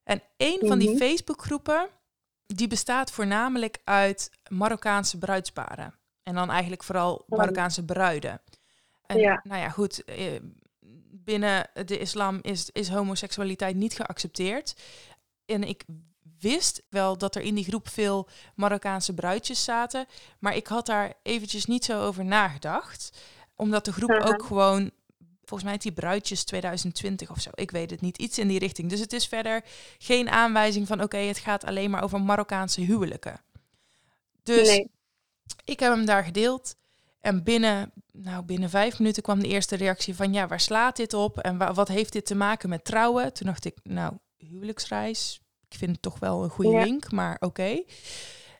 En 0.03 0.21
een 0.37 0.59
van 0.61 0.79
die 0.79 0.89
Mhm. 0.89 0.97
Facebookgroepen, 0.97 1.89
die 2.45 2.67
bestaat 2.67 3.11
voornamelijk 3.11 3.77
uit 3.83 4.31
Marokkaanse 4.49 5.17
bruidsparen. 5.17 5.93
En 6.23 6.35
dan 6.35 6.49
eigenlijk 6.49 6.83
vooral 6.83 7.23
Marokkaanse 7.27 7.85
bruiden. 7.85 8.41
En 9.05 9.17
Ja. 9.17 9.39
nou 9.43 9.61
ja, 9.61 9.69
goed, 9.69 10.03
eh, 10.03 10.39
binnen 11.11 11.69
de 11.85 11.97
islam 11.97 12.39
is, 12.41 12.69
is 12.71 12.89
homoseksualiteit 12.89 13.75
niet 13.75 13.93
geaccepteerd. 13.93 14.75
En 15.45 15.63
ik 15.63 15.83
wist 16.39 16.81
wel 16.89 17.17
dat 17.17 17.35
er 17.35 17.41
in 17.41 17.55
die 17.55 17.63
groep 17.63 17.89
veel 17.89 18.27
Marokkaanse 18.55 19.13
bruidjes 19.13 19.63
zaten. 19.63 20.05
Maar 20.39 20.55
ik 20.55 20.67
had 20.67 20.85
daar 20.85 21.13
eventjes 21.23 21.65
niet 21.65 21.85
zo 21.85 22.01
over 22.01 22.25
nagedacht. 22.25 23.17
Omdat 23.55 23.85
de 23.85 23.93
groep 23.93 24.11
ook 24.25 24.43
gewoon 24.45 24.91
Volgens 25.47 25.63
mij 25.63 25.71
heet 25.73 25.81
die 25.81 25.91
Bruidjes 26.03 26.43
2020 26.43 27.29
of 27.29 27.39
zo. 27.41 27.49
Ik 27.53 27.71
weet 27.71 27.89
het 27.89 28.01
niet. 28.01 28.17
Iets 28.17 28.37
in 28.39 28.47
die 28.47 28.59
richting. 28.59 28.89
Dus 28.89 28.99
het 28.99 29.13
is 29.13 29.27
verder 29.27 29.63
geen 29.97 30.29
aanwijzing 30.29 30.87
van 30.87 31.01
oké, 31.03 31.17
het 31.17 31.37
gaat 31.37 31.63
alleen 31.63 31.89
maar 31.89 32.03
over 32.03 32.21
Marokkaanse 32.21 32.81
huwelijken. 32.81 33.41
Dus 34.43 34.67
Nee. 34.67 34.91
ik 35.65 35.79
heb 35.79 35.91
hem 35.93 36.05
daar 36.05 36.23
gedeeld. 36.23 36.75
En 37.19 37.43
binnen, 37.43 37.91
nou, 38.11 38.43
binnen 38.43 38.69
vijf 38.69 38.99
minuten 38.99 39.23
kwam 39.23 39.39
de 39.39 39.47
eerste 39.47 39.75
reactie 39.75 40.15
van 40.15 40.33
ja, 40.33 40.47
waar 40.47 40.59
slaat 40.59 40.95
dit 40.95 41.13
op? 41.13 41.39
En 41.39 41.57
wa- 41.57 41.73
wat 41.73 41.87
heeft 41.87 42.13
dit 42.13 42.25
te 42.25 42.35
maken 42.35 42.69
met 42.69 42.85
trouwen? 42.85 43.33
Toen 43.33 43.47
dacht 43.47 43.65
ik, 43.65 43.77
nou, 43.83 44.13
huwelijksreis. 44.37 45.41
Ik 45.75 45.81
vind 45.81 45.91
het 45.91 46.01
toch 46.01 46.19
wel 46.19 46.43
een 46.43 46.49
goede 46.49 46.71
Ja. 46.71 46.83
link, 46.83 47.11
maar 47.11 47.37
oké. 47.39 47.83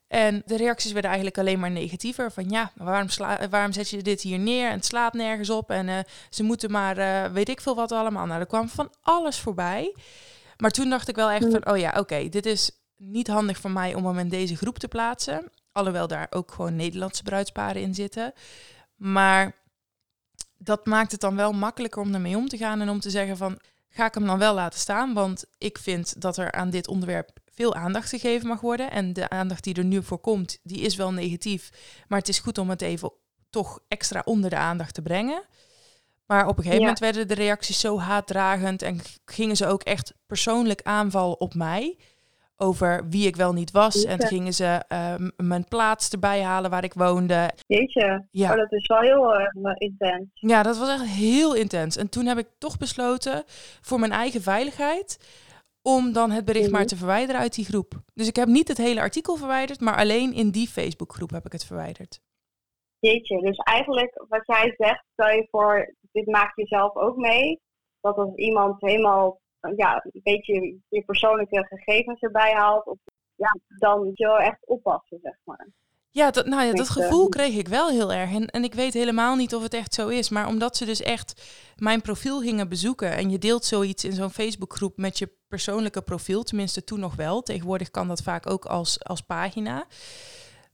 En 0.08 0.42
de 0.46 0.58
reacties 0.58 0.92
werden 0.92 1.10
eigenlijk 1.12 1.40
alleen 1.40 1.60
maar 1.60 1.72
negatiever. 1.72 2.32
Van 2.32 2.50
ja, 2.50 2.72
waarom, 2.76 3.10
sla 3.10 3.50
waarom 3.50 3.72
zet 3.72 3.90
je 3.90 4.02
dit 4.02 4.22
hier 4.22 4.40
neer? 4.40 4.68
En 4.70 4.76
het 4.76 4.86
slaat 4.86 5.14
nergens 5.14 5.50
op. 5.50 5.70
En 5.70 5.90
eh, 5.90 6.00
ze 6.30 6.44
moeten 6.44 6.72
maar, 6.72 6.98
eh, 6.98 7.32
weet 7.32 7.50
ik 7.50 7.62
veel 7.62 7.76
wat 7.76 7.92
allemaal. 7.92 8.26
Nou, 8.26 8.40
er 8.40 8.46
kwam 8.46 8.70
van 8.70 8.94
alles 9.02 9.40
voorbij. 9.40 9.96
Maar 10.58 10.72
toen 10.72 10.90
dacht 10.90 11.08
ik 11.08 11.16
wel 11.16 11.30
echt 11.30 11.46
Mm. 11.46 11.52
van, 11.52 11.68
oh 11.72 11.78
ja, 11.78 11.94
oké, 12.00 12.30
dit 12.30 12.46
is 12.46 12.72
niet 12.98 13.28
handig 13.28 13.58
voor 13.58 13.72
mij 13.72 13.94
om 13.96 14.06
hem 14.06 14.20
in 14.20 14.30
deze 14.30 14.56
groep 14.56 14.78
te 14.80 14.88
plaatsen. 14.88 15.52
Alhoewel 15.72 16.08
daar 16.08 16.28
ook 16.30 16.52
gewoon 16.52 16.76
Nederlandse 16.76 17.24
bruidsparen 17.24 17.82
in 17.82 17.94
zitten. 17.96 18.34
Maar 18.96 19.56
dat 20.58 20.86
maakt 20.86 21.12
het 21.12 21.22
dan 21.22 21.36
wel 21.36 21.52
makkelijker 21.52 22.02
om 22.02 22.14
ermee 22.14 22.38
om 22.38 22.48
te 22.48 22.58
gaan 22.58 22.82
en 22.82 22.90
om 22.90 23.00
te 23.00 23.10
zeggen 23.10 23.38
van, 23.38 23.60
ga 23.96 24.06
ik 24.06 24.14
hem 24.14 24.25
dan 24.25 24.40
wel 24.40 24.54
laten 24.54 24.80
staan? 24.80 25.14
Want 25.14 25.46
ik 25.58 25.78
vind 25.78 26.22
dat 26.22 26.38
er 26.38 26.52
aan 26.52 26.70
dit 26.70 26.88
onderwerp 26.88 27.30
veel 27.54 27.75
aandacht 27.75 28.10
gegeven 28.10 28.48
mag 28.48 28.62
worden. 28.62 28.92
En 28.92 29.14
de 29.14 29.30
aandacht 29.30 29.64
die 29.64 29.74
er 29.74 29.84
nu 29.84 30.04
voor 30.04 30.20
komt, 30.20 30.60
die 30.64 30.82
is 30.82 30.96
wel 30.96 31.12
negatief. 31.12 31.70
Maar 32.08 32.20
het 32.20 32.30
is 32.30 32.40
goed 32.40 32.58
om 32.58 32.70
het 32.70 32.82
even 32.82 33.12
toch 33.50 33.80
extra 33.88 34.22
onder 34.25 34.50
de 34.50 34.56
aandacht 34.56 34.94
te 34.94 35.02
brengen. 35.02 35.44
Maar 36.25 36.48
op 36.48 36.58
een 36.58 36.64
gegeven 36.64 36.74
Ja. 36.74 36.80
moment 36.80 37.00
werden 37.00 37.28
de 37.28 37.34
reacties 37.34 37.80
zo 37.80 38.00
haatdragend 38.00 38.82
en 38.82 39.02
gingen 39.25 39.56
ze 39.56 39.68
ook 39.68 39.84
echt 39.84 40.14
persoonlijk 40.25 40.82
aanvallen 40.82 41.40
op 41.40 41.54
mij. 41.54 41.98
Over 42.58 43.10
wie 43.10 43.28
ik 43.28 43.36
wel 43.36 43.54
niet 43.54 43.72
was. 43.72 44.04
En 44.04 44.22
gingen 44.22 44.54
ze 44.54 44.84
eh, 44.88 45.16
mijn 45.38 45.68
plaats 45.68 46.10
erbij 46.10 46.42
halen 46.42 46.70
waar 46.70 46.84
ik 46.84 46.94
woonde. 46.94 47.50
Jeetje, 47.68 48.28
Ja. 48.32 48.52
oh, 48.52 48.58
dat 48.58 48.72
is 48.72 48.88
wel 48.88 49.00
heel 49.00 49.36
eh, 49.36 49.74
intens. 49.78 50.26
Ja, 50.34 50.64
dat 50.64 50.78
was 50.78 50.90
echt 50.90 51.06
heel 51.06 51.56
intens. 51.56 51.98
En 51.98 52.10
toen 52.10 52.26
heb 52.26 52.38
ik 52.38 52.48
toch 52.58 52.78
besloten 52.78 53.44
voor 53.82 54.00
mijn 54.00 54.12
eigen 54.12 54.42
veiligheid 54.42 55.20
om 55.82 56.14
dan 56.14 56.32
het 56.32 56.46
bericht 56.46 56.72
maar 56.72 56.80
Mhm. 56.80 56.90
te 56.90 56.96
verwijderen 56.98 57.42
uit 57.42 57.56
die 57.56 57.66
groep. 57.66 57.94
Dus 58.14 58.28
ik 58.28 58.36
heb 58.36 58.48
niet 58.48 58.68
het 58.68 58.78
hele 58.78 59.00
artikel 59.00 59.36
verwijderd, 59.36 59.80
maar 59.80 59.96
alleen 59.98 60.34
in 60.34 60.50
die 60.52 60.68
Facebookgroep 60.68 61.30
heb 61.30 61.46
ik 61.46 61.52
het 61.52 61.66
verwijderd. 61.66 62.20
Jeetje, 63.00 63.42
dus 63.42 63.58
eigenlijk 63.58 64.24
wat 64.28 64.46
jij 64.46 64.74
zegt, 64.78 65.04
stel 65.12 65.30
je 65.30 65.48
voor, 65.52 65.94
dit 66.12 66.26
maak 66.28 66.52
je 66.56 66.66
zelf 66.68 66.96
ook 66.96 67.16
mee. 67.16 67.62
Dat 68.02 68.16
als 68.18 68.36
iemand 68.36 68.82
helemaal 68.82 69.40
ja, 69.76 70.06
een 70.12 70.22
beetje 70.24 70.78
je 70.90 71.04
persoonlijke 71.06 71.66
gegevens 71.70 72.22
erbij 72.22 72.54
haalt, 72.54 72.86
of, 72.86 72.98
ja, 73.36 73.58
dan 73.68 74.04
moet 74.04 74.18
je 74.18 74.26
wel 74.26 74.40
echt 74.40 74.68
oppassen, 74.68 75.20
zeg 75.22 75.36
maar. 75.44 75.68
Ja, 76.10 76.32
dat, 76.32 76.46
nou 76.46 76.64
ja, 76.64 76.72
dat 76.72 76.88
eh, 76.88 76.92
gevoel 76.94 77.30
kreeg 77.30 77.56
ik 77.58 77.68
wel 77.68 77.90
heel 77.90 78.14
erg. 78.14 78.34
En, 78.34 78.48
en 78.48 78.64
ik 78.64 78.74
weet 78.74 78.94
helemaal 78.94 79.36
niet 79.36 79.56
of 79.56 79.64
het 79.64 79.74
echt 79.74 79.94
zo 79.94 80.08
is. 80.08 80.30
Maar 80.30 80.48
omdat 80.48 80.78
ze 80.78 80.86
dus 80.86 81.02
echt 81.02 81.42
mijn 81.76 82.02
profiel 82.02 82.42
gingen 82.42 82.70
bezoeken. 82.70 83.12
En 83.12 83.30
je 83.30 83.38
deelt 83.38 83.66
zoiets 83.66 84.04
in 84.04 84.12
zo'n 84.14 84.30
Facebookgroep 84.32 84.98
met 84.98 85.18
je 85.20 85.30
persoonlijke 85.48 86.02
profiel. 86.02 86.44
Tenminste, 86.44 86.84
toen 86.84 87.00
nog 87.00 87.16
wel. 87.16 87.42
Tegenwoordig 87.42 87.92
kan 87.92 88.08
dat 88.08 88.22
vaak 88.22 88.50
ook 88.50 88.66
als, 88.66 89.04
als 89.04 89.22
pagina. 89.22 89.86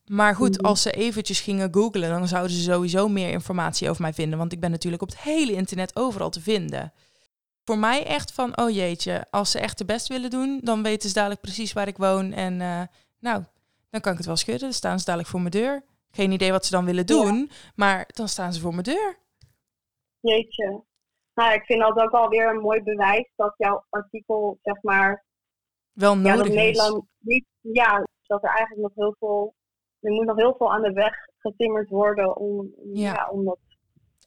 Maar 0.05 0.35
goed, 0.35 0.57
Mhm. 0.57 0.65
als 0.65 0.81
ze 0.81 0.91
eventjes 0.91 1.39
gingen 1.39 1.73
googlen, 1.73 2.09
dan 2.09 2.27
zouden 2.27 2.51
ze 2.55 2.61
sowieso 2.71 3.07
meer 3.07 3.29
informatie 3.29 3.89
over 3.89 4.01
mij 4.01 4.13
vinden. 4.13 4.37
Want 4.39 4.53
ik 4.53 4.59
ben 4.59 4.71
natuurlijk 4.71 5.01
op 5.01 5.09
het 5.09 5.19
hele 5.19 5.51
internet 5.51 5.95
overal 5.95 6.29
te 6.29 6.41
vinden. 6.41 6.93
Voor 7.63 7.77
mij 7.77 8.05
echt 8.05 8.33
van, 8.33 8.57
oh 8.57 8.69
jeetje, 8.69 9.25
als 9.29 9.51
ze 9.51 9.59
echt 9.59 9.77
de 9.77 9.85
best 9.85 10.07
willen 10.07 10.29
doen, 10.29 10.59
dan 10.63 10.83
weten 10.83 11.09
ze 11.09 11.15
dadelijk 11.15 11.41
precies 11.41 11.73
waar 11.73 11.87
ik 11.87 11.97
woon. 11.97 12.31
En 12.31 12.61
eh, 12.61 12.81
nou, 13.19 13.43
dan 13.89 14.01
kan 14.01 14.11
ik 14.11 14.17
het 14.17 14.27
wel 14.27 14.35
schudden. 14.35 14.63
Dan 14.63 14.73
staan 14.73 14.99
ze 14.99 15.05
dadelijk 15.05 15.29
voor 15.29 15.39
mijn 15.39 15.51
deur. 15.51 15.83
Geen 16.11 16.31
idee 16.31 16.51
wat 16.51 16.65
ze 16.65 16.71
dan 16.71 16.85
willen 16.85 17.05
doen, 17.05 17.49
maar 17.75 18.09
dan 18.13 18.27
staan 18.27 18.53
ze 18.53 18.61
voor 18.61 18.71
mijn 18.71 18.83
deur. 18.83 19.17
Jeetje. 20.19 20.83
Nou, 21.33 21.53
ik 21.53 21.65
vind 21.65 21.79
dat 21.81 21.97
ook 21.97 22.11
alweer 22.11 22.49
een 22.49 22.61
mooi 22.61 22.83
bewijs 22.83 23.31
dat 23.35 23.53
jouw 23.57 23.85
artikel, 23.89 24.59
zeg 24.61 24.81
maar, 24.81 25.25
Wel 25.91 26.13
ja, 26.15 26.19
nodig 26.19 26.37
dat 26.37 26.47
is. 26.47 26.53
Nederland 26.53 27.05
niet, 27.19 27.45
ja, 27.61 28.03
dat 28.23 28.43
er 28.43 28.49
eigenlijk 28.49 28.81
nog 28.81 28.91
heel 28.95 29.15
veel, 29.19 29.55
er 29.99 30.11
moet 30.11 30.25
nog 30.25 30.37
heel 30.37 30.55
veel 30.57 30.73
aan 30.73 30.81
de 30.81 30.93
weg 30.93 31.13
getimmerd 31.37 31.89
worden 31.89 32.35
om, 32.37 32.73
Ja. 32.93 33.13
ja. 33.13 33.29
om 33.31 33.45
dat 33.45 33.59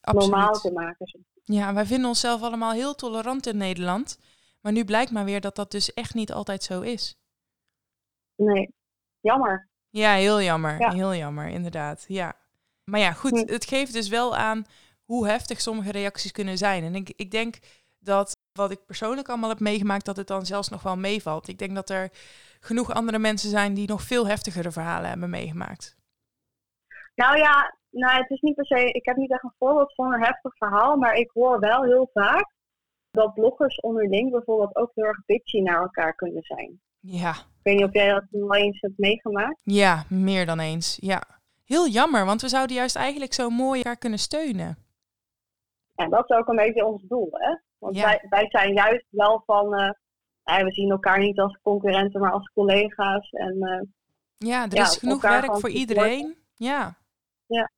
Absoluut. 0.00 0.30
normaal 0.30 0.52
te 0.52 0.72
maken. 0.72 1.24
Ja, 1.44 1.74
wij 1.74 1.86
vinden 1.86 2.08
onszelf 2.08 2.42
allemaal 2.42 2.72
heel 2.72 2.94
tolerant 2.94 3.46
in 3.46 3.56
Nederland. 3.56 4.18
Maar 4.60 4.72
nu 4.72 4.84
blijkt 4.84 5.10
maar 5.10 5.24
weer 5.24 5.40
dat 5.40 5.56
dat 5.56 5.70
dus 5.70 5.94
echt 5.94 6.14
niet 6.14 6.32
altijd 6.32 6.62
zo 6.62 6.80
is. 6.80 7.18
Nee, 8.36 8.74
jammer. 9.20 9.68
Ja, 9.90 10.14
heel 10.14 10.42
jammer. 10.42 10.80
Ja. 10.80 10.90
Heel 10.90 11.14
jammer, 11.14 11.48
inderdaad. 11.48 12.04
Ja. 12.08 12.36
Maar 12.84 13.00
ja, 13.00 13.12
goed. 13.12 13.40
Hm. 13.40 13.52
Het 13.52 13.66
geeft 13.66 13.92
dus 13.92 14.08
wel 14.08 14.36
aan 14.36 14.66
hoe 15.04 15.26
heftig 15.26 15.60
sommige 15.60 15.90
reacties 15.90 16.32
kunnen 16.32 16.58
zijn. 16.58 16.84
En 16.84 16.94
ik, 16.94 17.12
ik 17.16 17.30
denk 17.30 17.58
dat 17.98 18.36
wat 18.52 18.70
ik 18.70 18.86
persoonlijk 18.86 19.28
allemaal 19.28 19.48
heb 19.48 19.60
meegemaakt, 19.60 20.04
dat 20.04 20.16
het 20.16 20.26
dan 20.26 20.46
zelfs 20.46 20.68
nog 20.68 20.82
wel 20.82 20.96
meevalt. 20.96 21.48
Ik 21.48 21.58
denk 21.58 21.74
dat 21.74 21.90
er 21.90 22.10
genoeg 22.60 22.92
andere 22.92 23.18
mensen 23.18 23.50
zijn 23.50 23.74
die 23.74 23.88
nog 23.88 24.02
veel 24.02 24.26
heftigere 24.26 24.70
verhalen 24.70 25.08
hebben 25.08 25.30
meegemaakt. 25.30 25.96
Nou 27.14 27.38
ja, 27.38 27.76
nou, 27.94 28.20
het 28.20 28.30
is 28.30 28.40
niet 28.40 28.54
per 28.54 28.66
se, 28.66 28.84
ik 28.90 29.04
heb 29.06 29.16
niet 29.16 29.30
echt 29.30 29.42
een 29.42 29.54
voorbeeld 29.58 29.94
van 29.94 30.12
een 30.12 30.24
heftig 30.24 30.56
verhaal, 30.56 30.96
maar 30.96 31.14
ik 31.14 31.30
hoor 31.34 31.60
wel 31.60 31.82
heel 31.84 32.10
vaak 32.12 32.52
dat 33.10 33.34
bloggers 33.34 33.80
onderling 33.80 34.30
bijvoorbeeld 34.30 34.76
ook 34.76 34.90
heel 34.94 35.04
erg 35.04 35.24
bitchy 35.26 35.60
naar 35.60 35.80
elkaar 35.80 36.14
kunnen 36.14 36.42
zijn. 36.42 36.80
Ja, 37.00 37.30
Ik 37.30 37.36
weet 37.62 37.74
niet 37.76 37.84
of 37.84 37.92
jij 37.92 38.08
dat 38.12 38.24
wel 38.30 38.54
eens 38.54 38.80
hebt 38.80 38.98
meegemaakt. 38.98 39.60
ja, 39.62 40.04
meer 40.08 40.46
dan 40.46 40.58
eens. 40.60 40.98
Ja. 41.00 41.22
Heel 41.64 41.88
jammer, 41.88 42.24
want 42.24 42.40
we 42.42 42.48
zouden 42.48 42.76
juist 42.76 42.96
eigenlijk 42.96 43.32
zo 43.32 43.48
mooi 43.50 43.78
elkaar 43.78 43.96
kunnen 43.96 44.18
steunen. 44.18 44.76
En 45.94 46.10
dat 46.10 46.30
is 46.30 46.36
ook 46.36 46.48
een 46.48 46.56
beetje 46.56 46.84
ons 46.86 47.02
doel, 47.02 47.28
hè? 47.32 47.56
Want 47.78 47.96
Ja. 47.96 48.04
wij, 48.04 48.26
wij 48.28 48.46
zijn 48.50 48.72
juist 48.72 49.06
wel 49.10 49.42
van, 49.46 49.74
eh, 49.74 50.62
we 50.64 50.72
zien 50.72 50.90
elkaar 50.90 51.18
niet 51.18 51.38
als 51.38 51.58
concurrenten, 51.62 52.20
maar 52.20 52.32
als 52.32 52.50
collega's. 52.54 53.30
En 53.30 53.56
eh, 53.62 53.80
Ja, 54.36 54.62
er 54.64 54.74
Ja, 54.74 54.82
is 54.82 54.96
genoeg 54.96 55.22
werk 55.22 55.58
voor 55.58 55.70
iedereen. 55.70 56.36
Ja. 56.54 56.96
Ja. 57.46 57.70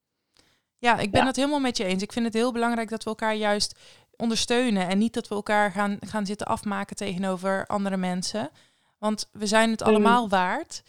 Ja, 0.79 0.99
ik 0.99 1.11
ben 1.11 1.21
Ja. 1.21 1.27
het 1.27 1.37
helemaal 1.37 1.61
met 1.61 1.77
je 1.77 1.85
eens. 1.85 2.03
Ik 2.03 2.13
vind 2.13 2.25
het 2.25 2.35
heel 2.35 2.53
belangrijk 2.53 2.89
dat 2.89 3.03
we 3.05 3.11
elkaar 3.11 3.35
juist 3.35 3.79
ondersteunen 4.17 4.89
en 4.89 4.99
niet 4.99 5.15
dat 5.15 5.29
we 5.29 5.35
elkaar 5.35 5.71
gaan, 5.71 5.97
gaan 6.01 6.27
zitten 6.27 6.47
afmaken 6.47 6.97
tegenover 6.97 7.67
andere 7.67 7.97
mensen. 7.97 8.51
Want 8.99 9.29
we 9.33 9.47
zijn 9.47 9.71
het 9.71 9.81
Mhm. 9.81 9.89
allemaal 9.89 10.29
waard. 10.29 10.83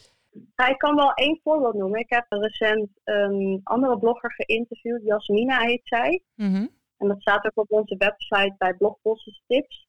Ja, 0.56 0.66
ik 0.66 0.78
kan 0.78 0.94
wel 0.96 1.12
één 1.12 1.40
voorbeeld 1.42 1.74
noemen. 1.74 2.00
Ik 2.00 2.10
heb 2.10 2.26
recent 2.28 2.88
een 3.04 3.60
andere 3.64 3.98
blogger 3.98 4.32
geïnterviewd, 4.32 5.02
Jasmina 5.04 5.58
heet 5.60 5.80
zij. 5.84 6.22
Mhm. 6.34 6.66
En 6.96 7.08
dat 7.08 7.20
staat 7.20 7.44
ook 7.46 7.56
op 7.56 7.70
onze 7.72 7.96
website 7.96 8.54
bij 8.58 8.74
Blogbosses 8.74 9.42
Tips. 9.46 9.86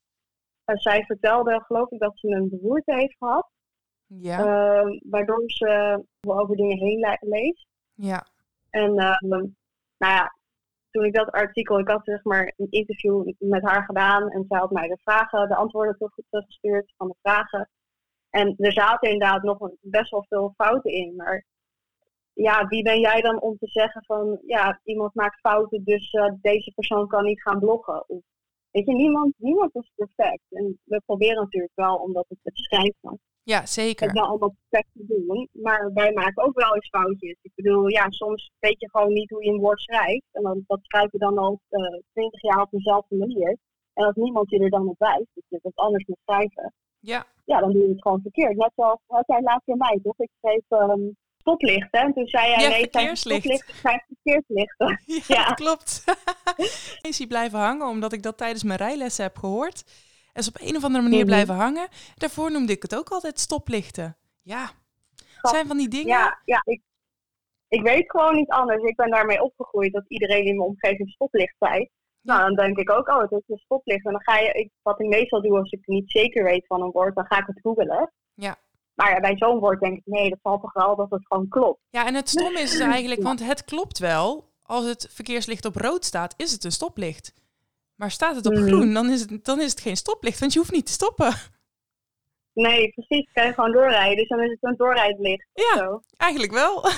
En 0.65 0.77
zij 0.77 1.03
vertelde, 1.03 1.63
geloof 1.65 1.89
ik, 1.91 2.00
dat 2.00 2.12
ze 2.20 2.27
een 2.27 2.50
beroerte 2.50 2.94
heeft 2.96 3.15
gehad. 3.18 3.50
Ja, 4.06 4.39
eh, 4.39 5.00
waardoor 5.10 5.44
ze 5.46 6.03
over 6.22 6.56
dingen 6.56 6.77
heen 6.77 7.00
le- 7.00 7.18
leest. 7.20 7.65
ja, 7.94 8.25
En 8.70 8.98
eh, 8.98 9.15
nou 10.00 10.13
ja, 10.13 10.36
toen 10.91 11.06
ik 11.06 11.13
dat 11.13 11.32
artikel, 11.32 11.79
ik 11.79 11.88
had 11.88 12.03
zeg 12.03 12.24
maar 12.24 12.53
een 12.58 12.68
interview 12.70 13.32
met 13.39 13.63
haar 13.63 13.84
gedaan. 13.84 14.29
En 14.29 14.46
zij 14.48 14.60
had 14.60 14.72
mij 14.72 14.88
de 14.88 14.98
vragen, 15.03 15.48
de 15.48 15.56
antwoorden 15.56 15.98
terug- 15.98 16.25
teruggestuurd 16.29 16.94
van 16.98 17.08
de 17.08 17.15
vragen. 17.22 17.70
En 18.29 18.56
er 18.58 18.74
zaten 18.74 19.10
inderdaad 19.10 19.44
nog 19.44 19.58
best 19.82 20.12
wel 20.12 20.25
veel 20.29 20.53
fouten 20.58 20.91
in. 20.91 21.15
Maar 21.15 21.46
ja, 22.34 22.68
wie 22.68 22.84
ben 22.84 23.00
jij 23.00 23.22
dan 23.22 23.41
om 23.41 23.58
te 23.58 23.68
zeggen 23.68 24.06
van, 24.06 24.39
ja, 24.46 24.79
iemand 24.84 25.13
maakt 25.13 25.39
fouten, 25.39 25.84
dus 25.84 26.12
eh, 26.12 26.34
deze 26.41 26.72
persoon 26.75 27.08
kan 27.08 27.24
niet 27.24 27.41
gaan 27.41 27.60
bloggen. 27.60 28.10
Of, 28.10 28.22
weet 28.72 28.86
je, 28.86 28.94
niemand, 28.94 29.34
niemand 29.38 29.75
is 29.75 29.91
perfect. 29.96 30.44
En 30.50 30.79
we 30.84 31.01
proberen 31.06 31.44
natuurlijk 31.44 31.75
wel, 31.75 31.96
omdat 31.96 32.25
het 32.27 32.39
het 32.44 32.58
schrijven, 32.58 33.20
ja, 33.50 33.65
zeker. 33.65 34.13
wel 34.13 34.25
allemaal 34.25 34.56
perfect 34.70 34.89
te 34.94 35.06
doen. 35.08 35.50
Maar 35.51 35.91
wij 35.94 36.12
maken 36.13 36.44
ook 36.44 36.60
wel 36.60 36.75
eens 36.75 36.89
foutjes. 36.89 37.36
Ik 37.41 37.51
bedoel, 37.56 37.88
ja, 37.88 38.06
soms 38.10 38.51
weet 38.60 38.79
je 38.79 38.89
gewoon 38.89 39.13
niet 39.13 39.29
hoe 39.29 39.44
je 39.46 39.51
een 39.51 39.60
woord 39.60 39.82
schrijft. 39.82 40.25
En 40.32 40.44
dan, 40.44 40.63
dat 40.68 40.79
schrijf 40.82 41.12
je 41.12 41.18
dan 41.18 41.38
al 41.38 41.60
twintig 42.13 42.41
jaar 42.41 42.62
op 42.62 42.72
dezelfde 42.72 43.15
manier. 43.15 43.58
En 43.94 44.06
als 44.06 44.15
niemand 44.15 44.50
je 44.50 44.60
er 44.60 44.70
dan 44.70 44.88
op 44.88 45.00
wijst, 45.00 45.29
dat 45.34 45.44
je 45.48 45.60
het 45.62 45.75
anders 45.75 46.06
moet 46.06 46.18
schrijven, 46.25 46.74
Ja, 47.00 47.25
ja, 47.46 47.60
dan 47.60 47.72
doe 47.74 47.82
je 47.82 47.89
het 47.89 48.01
gewoon 48.01 48.22
verkeerd. 48.22 48.58
Net 48.58 48.72
zoals, 48.75 49.00
had 49.08 49.24
jij 49.27 49.41
laatst 49.41 49.65
bij 49.65 49.75
mij, 49.75 50.00
toch? 50.03 50.18
Ik 50.20 50.29
schreef 50.41 50.63
stoplichten. 51.38 52.00
En 52.01 52.13
toen 52.13 52.27
zei 52.27 52.48
jij, 52.50 52.62
Ja, 52.62 52.70
nee, 52.70 52.79
verkeerslicht. 52.79 53.41
stoplichten, 53.41 53.75
zijn 53.75 54.06
verkeerslichten. 54.08 55.00
ja, 55.36 55.46
Ja. 55.48 55.53
klopt. 55.53 56.03
is 57.10 57.18
hij 57.18 57.27
blijven 57.27 57.60
hangen 57.60 57.88
omdat 57.88 58.13
ik 58.13 58.24
dat 58.24 58.38
tijdens 58.38 58.63
mijn 58.63 58.79
rijlessen 58.79 59.24
heb 59.24 59.38
gehoord. 59.38 59.84
En 60.33 60.41
is 60.41 60.48
op 60.48 60.57
een 60.62 60.75
of 60.75 60.83
andere 60.83 61.03
manier 61.03 61.19
Mhm. 61.19 61.27
blijven 61.27 61.55
hangen. 61.55 61.88
Daarvoor 62.15 62.51
noemde 62.51 62.74
ik 62.74 62.81
het 62.81 62.95
ook 62.95 63.09
altijd 63.09 63.39
stoplichten. 63.39 64.17
Ja, 64.41 64.69
het 65.41 65.50
zijn 65.50 65.67
van 65.67 65.77
die 65.77 65.88
dingen. 65.88 66.07
Ja, 66.07 66.39
ja 66.45 66.62
ik, 66.65 66.81
ik 67.67 67.81
weet 67.81 68.12
gewoon 68.12 68.36
niet 68.36 68.50
anders. 68.50 68.83
Ik 68.83 68.95
ben 68.95 69.09
daarmee 69.12 69.43
opgegroeid 69.43 69.93
dat 69.93 70.05
iedereen 70.07 70.45
in 70.45 70.55
mijn 70.55 70.69
omgeving 70.69 71.09
stoplicht 71.09 71.55
zei. 71.59 71.89
Nou, 72.21 72.41
dan 72.41 72.55
denk 72.55 72.77
ik 72.77 72.91
ook, 72.91 73.07
oh, 73.07 73.21
het 73.21 73.31
is 73.31 73.43
een 73.48 73.57
stoplicht. 73.57 74.05
En 74.05 74.12
dan 74.12 74.24
ga 74.24 74.38
je, 74.38 74.51
ik, 74.51 74.69
wat 74.81 75.00
ik 75.00 75.07
meestal 75.07 75.41
doe 75.41 75.57
als 75.57 75.71
ik 75.71 75.88
niet 75.88 76.12
zeker 76.12 76.43
weet 76.43 76.67
van 76.67 76.81
een 76.81 76.91
woord, 76.91 77.15
dan 77.15 77.25
ga 77.25 77.38
ik 77.39 77.45
het 77.48 77.59
googelen. 77.62 78.12
Ja. 78.33 78.55
Maar 78.93 79.12
ja, 79.12 79.19
bij 79.19 79.38
zo'n 79.38 79.59
woord 79.59 79.79
denk 79.79 79.98
ik, 79.98 80.05
nee, 80.05 80.29
dat 80.29 80.39
valt 80.41 80.62
toch 80.62 80.74
wel 80.74 80.95
dat 80.95 81.09
het 81.09 81.27
gewoon 81.27 81.48
klopt. 81.48 81.79
Ja, 81.89 82.05
en 82.05 82.13
het 82.15 82.29
stomme 82.29 82.59
is 82.59 82.79
eigenlijk, 82.79 83.21
want 83.21 83.45
het 83.45 83.65
klopt 83.65 84.00
wel. 84.00 84.48
Als 84.63 84.86
het 84.86 85.07
verkeerslicht 85.12 85.65
op 85.65 85.75
rood 85.75 86.05
staat, 86.05 86.33
is 86.38 86.51
het 86.51 86.63
een 86.63 86.71
stoplicht. 86.71 87.33
Maar 88.00 88.12
staat 88.12 88.36
het 88.36 88.46
op 88.46 88.53
Mhm. 88.53 88.68
groen, 88.68 88.94
dan 88.94 89.10
is, 89.10 89.22
het, 89.22 89.46
dan 89.46 89.62
is 89.62 89.72
het 89.72 89.82
geen 89.82 89.98
stoplicht, 89.98 90.39
want 90.39 90.53
je 90.53 90.60
hoeft 90.60 90.72
niet 90.72 90.86
te 90.86 90.91
stoppen. 90.91 91.34
Nee, 92.53 92.89
precies. 92.89 93.29
Kan 93.34 93.46
je 93.46 93.53
gewoon 93.53 93.72
doorrijden. 93.72 94.18
Dus 94.18 94.27
dan 94.27 94.41
is 94.41 94.50
het 94.50 94.58
een 94.62 94.75
doorrijdlicht 94.77 95.48
Ja. 95.53 95.77
zo. 95.77 96.01
Eigenlijk 96.18 96.51
wel. 96.51 96.84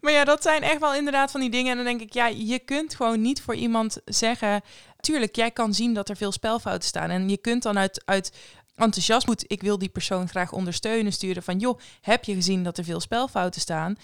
maar 0.00 0.12
ja, 0.12 0.24
dat 0.24 0.42
zijn 0.42 0.62
echt 0.62 0.80
wel 0.80 0.94
inderdaad 0.94 1.30
van 1.30 1.40
die 1.40 1.50
dingen. 1.50 1.70
En 1.70 1.76
dan 1.76 1.84
denk 1.86 2.00
ik, 2.00 2.12
ja, 2.12 2.26
je 2.26 2.58
kunt 2.58 2.94
gewoon 2.94 3.20
niet 3.20 3.42
voor 3.42 3.54
iemand 3.54 4.00
zeggen... 4.04 4.60
Tuurlijk, 5.00 5.36
jij 5.36 5.50
kan 5.50 5.74
zien 5.74 5.94
dat 5.94 6.08
er 6.08 6.16
veel 6.16 6.32
spelfouten 6.32 6.88
staan. 6.88 7.10
En 7.10 7.28
je 7.28 7.38
kunt 7.38 7.62
dan 7.62 7.78
uit, 7.78 8.02
uit 8.04 8.32
enthousiasme, 8.74 9.34
ik 9.46 9.62
wil 9.62 9.78
die 9.78 9.88
persoon 9.88 10.28
graag 10.28 10.52
ondersteunen, 10.52 11.12
sturen 11.12 11.42
van... 11.42 11.58
joh, 11.58 11.78
heb 12.00 12.24
je 12.24 12.34
gezien 12.34 12.64
dat 12.64 12.78
er 12.78 12.84
veel 12.84 13.00
spelfouten 13.00 13.60
staan? 13.60 13.96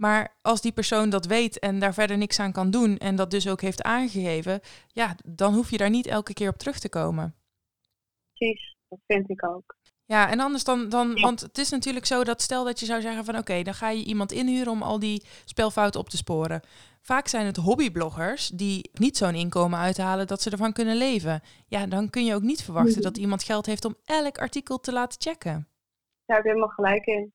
Maar 0.00 0.36
als 0.42 0.60
die 0.60 0.72
persoon 0.72 1.10
dat 1.10 1.26
weet 1.26 1.58
en 1.58 1.78
daar 1.78 1.94
verder 1.94 2.18
niks 2.18 2.40
aan 2.40 2.52
kan 2.52 2.70
doen... 2.70 2.96
en 2.98 3.16
dat 3.16 3.30
dus 3.30 3.48
ook 3.48 3.60
heeft 3.60 3.82
aangegeven... 3.82 4.60
ja, 4.88 5.14
dan 5.24 5.54
hoef 5.54 5.70
je 5.70 5.76
daar 5.76 5.90
niet 5.90 6.06
elke 6.06 6.32
keer 6.32 6.48
op 6.48 6.56
terug 6.58 6.78
te 6.78 6.88
komen. 6.88 7.34
Precies, 8.34 8.76
dat 8.88 8.98
vind 9.06 9.30
ik 9.30 9.44
ook. 9.46 9.76
Ja, 10.04 10.30
en 10.30 10.40
anders 10.40 10.64
dan, 10.64 10.88
dan 10.88 11.12
Ja. 11.14 11.22
want 11.22 11.40
het 11.40 11.58
is 11.58 11.70
natuurlijk 11.70 12.06
zo 12.06 12.24
dat 12.24 12.42
stel 12.42 12.64
dat 12.64 12.80
je 12.80 12.86
zou 12.86 13.00
zeggen 13.00 13.24
van 13.24 13.38
oké, 13.38 13.62
dan 13.62 13.74
ga 13.74 13.90
je 13.90 14.04
iemand 14.04 14.32
inhuren 14.32 14.72
om 14.72 14.82
al 14.82 14.98
die 14.98 15.24
spelfouten 15.44 16.00
op 16.00 16.08
te 16.08 16.16
sporen. 16.16 16.60
Vaak 17.00 17.28
zijn 17.28 17.46
het 17.46 17.56
hobbybloggers 17.56 18.48
die 18.48 18.90
niet 18.92 19.16
zo'n 19.16 19.34
inkomen 19.34 19.78
uithalen 19.78 20.26
dat 20.26 20.42
ze 20.42 20.50
ervan 20.50 20.72
kunnen 20.72 20.96
leven. 20.96 21.42
Ja, 21.66 21.86
dan 21.86 22.10
kun 22.10 22.24
je 22.24 22.34
ook 22.34 22.42
niet 22.42 22.62
verwachten 22.62 22.92
Mhm. 22.94 23.02
dat 23.02 23.16
iemand 23.16 23.42
geld 23.42 23.66
heeft 23.66 23.84
om 23.84 23.96
elk 24.04 24.38
artikel 24.38 24.80
te 24.80 24.92
laten 24.92 25.20
checken. 25.20 25.68
Daar 26.26 26.36
heb 26.36 26.44
je 26.46 26.52
helemaal 26.52 26.74
gelijk 26.74 27.06
in. 27.06 27.32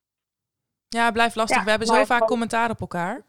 Ja, 0.87 1.11
blijft 1.11 1.35
lastig. 1.35 1.57
Ja, 1.57 1.63
We 1.63 1.69
hebben 1.69 1.87
zo 1.87 1.93
vaak 1.93 2.07
gewoon- 2.07 2.27
commentaar 2.27 2.69
op 2.69 2.79
elkaar. 2.81 3.25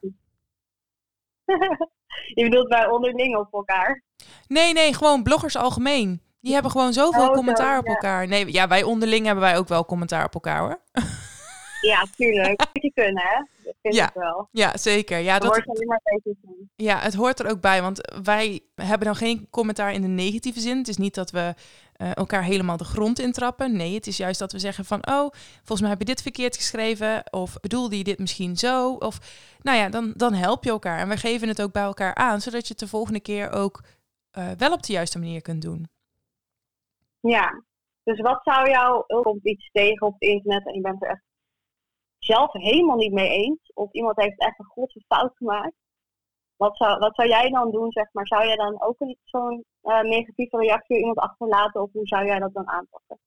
je 2.35 2.45
bedoelt 2.45 2.69
bij 2.69 2.87
onderling 2.89 3.37
op 3.37 3.53
elkaar. 3.53 4.03
Nee, 4.47 4.73
nee, 4.73 4.95
gewoon 4.95 5.23
bloggers 5.23 5.57
algemeen. 5.57 6.23
Die 6.41 6.53
hebben 6.53 6.71
gewoon 6.71 6.93
zoveel 6.93 7.21
Oh, 7.21 7.27
zo, 7.27 7.33
commentaar 7.33 7.79
op 7.79 7.87
ja. 7.87 7.93
elkaar. 7.93 8.29
Nee, 8.29 8.53
ja, 8.53 8.69
wij 8.69 8.83
onderling 8.83 9.27
hebben 9.27 9.45
wij 9.45 9.57
ook 9.59 9.69
wel 9.69 9.85
commentaar 9.85 10.25
op 10.25 10.35
elkaar 10.35 10.59
hoor. 10.61 10.81
Ja, 11.87 12.07
tuurlijk. 12.17 12.67
Moet 12.73 12.83
je 12.83 12.93
kunnen, 12.95 13.23
hè? 13.23 13.43
Dat 13.65 13.75
vind 13.83 13.95
Ja, 13.95 14.09
ik 14.09 14.15
wel. 14.15 14.49
Ja, 14.51 14.77
zeker. 14.77 15.19
Ja, 15.19 15.39
dat, 15.39 15.55
hoort 15.55 15.69
alleen 15.69 15.87
maar 15.87 16.01
beter 16.03 16.35
van. 16.45 16.55
Ja, 16.77 16.99
het 16.99 17.15
hoort 17.15 17.41
er 17.41 17.51
ook 17.51 17.61
bij, 17.61 17.83
want 17.83 18.21
wij 18.23 18.61
hebben 18.75 19.07
dan 19.07 19.17
geen 19.17 19.47
commentaar 19.51 19.93
in 19.93 20.03
de 20.03 20.09
negatieve 20.09 20.61
zin. 20.61 20.79
Het 20.79 20.89
is 20.89 20.97
niet 20.97 21.15
dat 21.15 21.31
we 21.31 21.55
eh, 21.93 22.17
elkaar 22.17 22.43
helemaal 22.43 22.77
de 22.77 22.85
grond 22.85 23.19
intrappen. 23.19 23.77
Nee, 23.77 23.95
het 23.95 24.07
is 24.07 24.17
juist 24.17 24.39
dat 24.39 24.53
we 24.53 24.59
zeggen 24.59 24.85
van, 24.85 25.07
oh, 25.09 25.31
volgens 25.57 25.81
mij 25.81 25.91
heb 25.91 25.99
je 25.99 26.05
dit 26.05 26.23
verkeerd 26.23 26.57
geschreven, 26.57 27.23
of 27.31 27.61
bedoelde 27.61 27.99
je 27.99 28.05
dit 28.05 28.19
misschien 28.19 28.57
zo? 28.57 28.93
Of, 28.93 29.19
nou 29.63 29.79
ja, 29.79 29.89
dan, 29.89 30.13
dan 30.17 30.35
help 30.35 30.65
je 30.65 30.71
elkaar. 30.71 30.99
En 30.99 31.09
we 31.09 31.17
geven 31.17 31.49
het 31.49 31.63
ook 31.63 31.73
bij 31.73 31.83
elkaar 31.83 32.15
aan, 32.15 32.41
zodat 32.41 32.63
je 32.63 32.69
het 32.69 32.79
de 32.79 32.89
volgende 32.89 33.21
keer 33.21 33.53
ook 33.53 33.83
eh, 34.31 34.51
wel 34.59 34.73
op 34.73 34.83
de 34.83 34.93
juiste 34.93 35.19
manier 35.19 35.43
kunt 35.43 35.63
doen. 35.63 35.89
Ja. 37.21 37.65
Dus 38.05 38.21
wat 38.21 38.41
zou 38.43 38.71
jou, 38.71 39.05
komt 39.23 39.45
iets 39.45 39.71
tegen 39.73 40.07
op 40.07 40.13
het 40.13 40.31
internet 40.31 40.67
en 40.67 40.75
je 40.75 40.81
bent 40.81 41.03
er 41.03 41.09
echt 41.09 41.23
zelf 42.27 42.53
helemaal 42.53 42.97
niet 42.97 43.13
mee 43.13 43.29
eens, 43.31 43.71
of 43.75 43.93
iemand 43.93 44.17
heeft 44.17 44.41
echt 44.41 44.59
een 44.59 44.71
grote 44.71 45.03
fout 45.07 45.33
gemaakt, 45.37 45.75
wat 46.57 46.77
zou, 46.77 46.99
wat 46.99 47.15
zou 47.15 47.29
jij 47.29 47.51
dan 47.51 47.71
doen, 47.71 47.93
zeg 47.93 48.09
maar? 48.13 48.27
Zou 48.27 48.47
jij 48.47 48.57
dan 48.57 48.83
ook 48.83 49.01
een- 49.01 49.19
zo'n 49.25 49.65
eh, 49.83 50.01
negatieve 50.01 50.57
reactie 50.57 50.97
iemand 50.99 51.19
achterlaten, 51.19 51.83
of 51.83 51.93
hoe 51.93 52.07
zou 52.07 52.27
jij 52.27 52.39
dat 52.39 52.55
dan 52.55 52.69
aanpakken? 52.69 53.19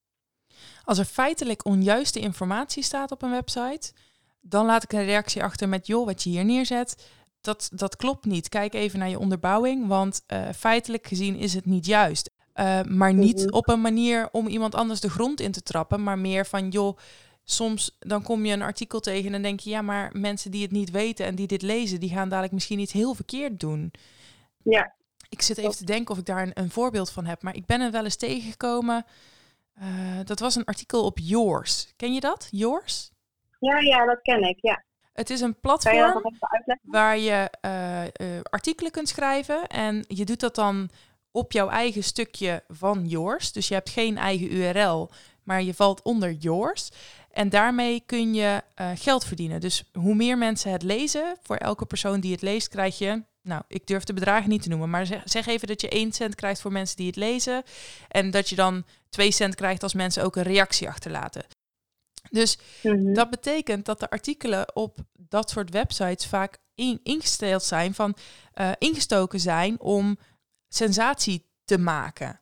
Als 0.83 0.97
er 0.97 1.05
feitelijk 1.05 1.65
onjuiste 1.65 2.19
informatie 2.19 2.83
staat 2.83 3.11
op 3.11 3.21
een 3.21 3.31
website, 3.31 3.93
dan 4.41 4.65
laat 4.65 4.83
ik 4.83 4.93
een 4.93 5.05
reactie 5.05 5.43
achter 5.43 5.69
met, 5.69 5.87
joh, 5.87 6.05
wat 6.05 6.23
je 6.23 6.29
hier 6.29 6.45
neerzet, 6.45 7.09
dat, 7.41 7.69
dat 7.73 7.95
klopt 7.95 8.25
niet. 8.25 8.49
Kijk 8.49 8.73
even 8.73 8.99
naar 8.99 9.09
je 9.09 9.19
onderbouwing, 9.19 9.87
want 9.87 10.23
eh, 10.27 10.49
feitelijk 10.49 11.07
gezien 11.07 11.35
is 11.35 11.53
het 11.53 11.65
niet 11.65 11.85
juist. 11.85 12.31
Eh, 12.53 12.81
maar 12.83 13.13
niet 13.13 13.45
Mhm. 13.45 13.53
op 13.55 13.67
een 13.69 13.81
manier 13.81 14.29
om 14.31 14.47
iemand 14.47 14.75
anders 14.75 14.99
de 14.99 15.09
grond 15.09 15.39
in 15.39 15.51
te 15.51 15.61
trappen, 15.63 16.03
maar 16.03 16.17
meer 16.19 16.45
van, 16.45 16.69
joh, 16.69 16.97
soms 17.51 17.97
dan 17.99 18.23
kom 18.23 18.45
je 18.45 18.53
een 18.53 18.61
artikel 18.61 18.99
tegen 18.99 19.25
en 19.25 19.31
dan 19.31 19.41
denk 19.41 19.59
je, 19.59 19.69
ja, 19.69 19.81
maar 19.81 20.09
mensen 20.13 20.51
die 20.51 20.61
het 20.61 20.71
niet 20.71 20.91
weten 20.91 21.25
en 21.25 21.35
die 21.35 21.47
dit 21.47 21.61
lezen, 21.61 21.99
die 21.99 22.09
gaan 22.09 22.29
dadelijk 22.29 22.53
misschien 22.53 22.79
iets 22.79 22.93
heel 22.93 23.13
verkeerd 23.13 23.59
doen. 23.59 23.91
Ja. 24.63 24.93
Ik 25.29 25.41
zit 25.41 25.57
even 25.57 25.77
te 25.77 25.85
denken 25.85 26.11
of 26.11 26.17
ik 26.17 26.25
daar 26.25 26.41
een, 26.41 26.51
een 26.53 26.69
voorbeeld 26.69 27.11
van 27.11 27.25
heb, 27.25 27.41
maar 27.41 27.55
ik 27.55 27.65
ben 27.65 27.81
er 27.81 27.91
wel 27.91 28.03
eens 28.03 28.15
tegengekomen. 28.15 29.05
Eh, 29.73 30.19
dat 30.23 30.39
was 30.39 30.55
een 30.55 30.65
artikel 30.65 31.05
op 31.05 31.17
Yours. 31.21 31.93
Ken 31.95 32.13
je 32.13 32.19
dat? 32.19 32.47
Yours? 32.51 33.11
Ja, 33.59 33.79
ja, 33.79 34.05
dat 34.05 34.21
ken 34.21 34.43
ik, 34.43 34.57
ja. 34.61 34.83
Het 35.13 35.29
is 35.29 35.41
een 35.41 35.47
je 35.47 35.55
platform 35.61 36.37
waar 36.81 37.17
je 37.17 37.49
eh, 37.61 38.03
eh, 38.03 38.11
artikelen 38.43 38.91
kunt 38.91 39.09
schrijven 39.09 39.67
en 39.67 40.05
je 40.07 40.25
doet 40.25 40.39
dat 40.39 40.55
dan 40.55 40.89
op 41.31 41.51
jouw 41.51 41.69
eigen 41.69 42.03
stukje 42.03 42.63
van 42.67 43.07
Yours. 43.07 43.51
Dus 43.51 43.67
je 43.67 43.73
hebt 43.73 43.89
geen 43.89 44.17
eigen 44.17 44.53
URL, 44.53 45.09
maar 45.43 45.61
je 45.61 45.73
valt 45.73 46.01
onder 46.01 46.31
Yours. 46.31 46.89
En 47.39 47.49
daarmee 47.49 48.03
kun 48.05 48.33
je 48.33 48.63
eh, 48.75 48.91
geld 48.95 49.25
verdienen. 49.25 49.59
Dus 49.61 49.83
hoe 49.93 50.15
meer 50.15 50.37
mensen 50.37 50.71
het 50.71 50.83
lezen, 50.83 51.37
voor 51.41 51.55
elke 51.55 51.85
persoon 51.85 52.19
die 52.19 52.31
het 52.31 52.41
leest, 52.41 52.67
krijg 52.67 52.97
je. 52.97 53.23
Nou, 53.41 53.61
ik 53.67 53.87
durf 53.87 54.03
de 54.03 54.13
bedragen 54.13 54.49
niet 54.49 54.61
te 54.61 54.69
noemen, 54.69 54.89
maar 54.89 55.05
zeg, 55.05 55.21
zeg 55.25 55.47
even 55.47 55.67
dat 55.67 55.81
je 55.81 55.89
1 55.89 56.11
cent 56.11 56.35
krijgt 56.35 56.61
voor 56.61 56.71
mensen 56.71 56.95
die 56.97 57.07
het 57.07 57.15
lezen. 57.15 57.63
En 58.07 58.31
dat 58.31 58.49
je 58.49 58.55
dan 58.55 58.85
2 59.09 59.31
cent 59.31 59.55
krijgt 59.55 59.83
als 59.83 59.93
mensen 59.93 60.23
ook 60.23 60.35
een 60.35 60.43
reactie 60.43 60.87
achterlaten. 60.89 61.43
Dus 62.29 62.57
Mhm. 62.83 63.13
dat 63.13 63.29
betekent 63.29 63.85
dat 63.85 63.99
de 63.99 64.09
artikelen 64.09 64.75
op 64.75 64.97
dat 65.13 65.49
soort 65.49 65.69
websites 65.69 66.25
vaak 66.27 66.57
in- 66.75 66.99
ingesteld 67.03 67.63
zijn 67.63 67.93
van 67.93 68.15
eh, 68.53 68.71
ingestoken 68.77 69.39
zijn 69.39 69.79
om 69.79 70.17
sensatie 70.67 71.45
te 71.65 71.77
maken. 71.77 72.39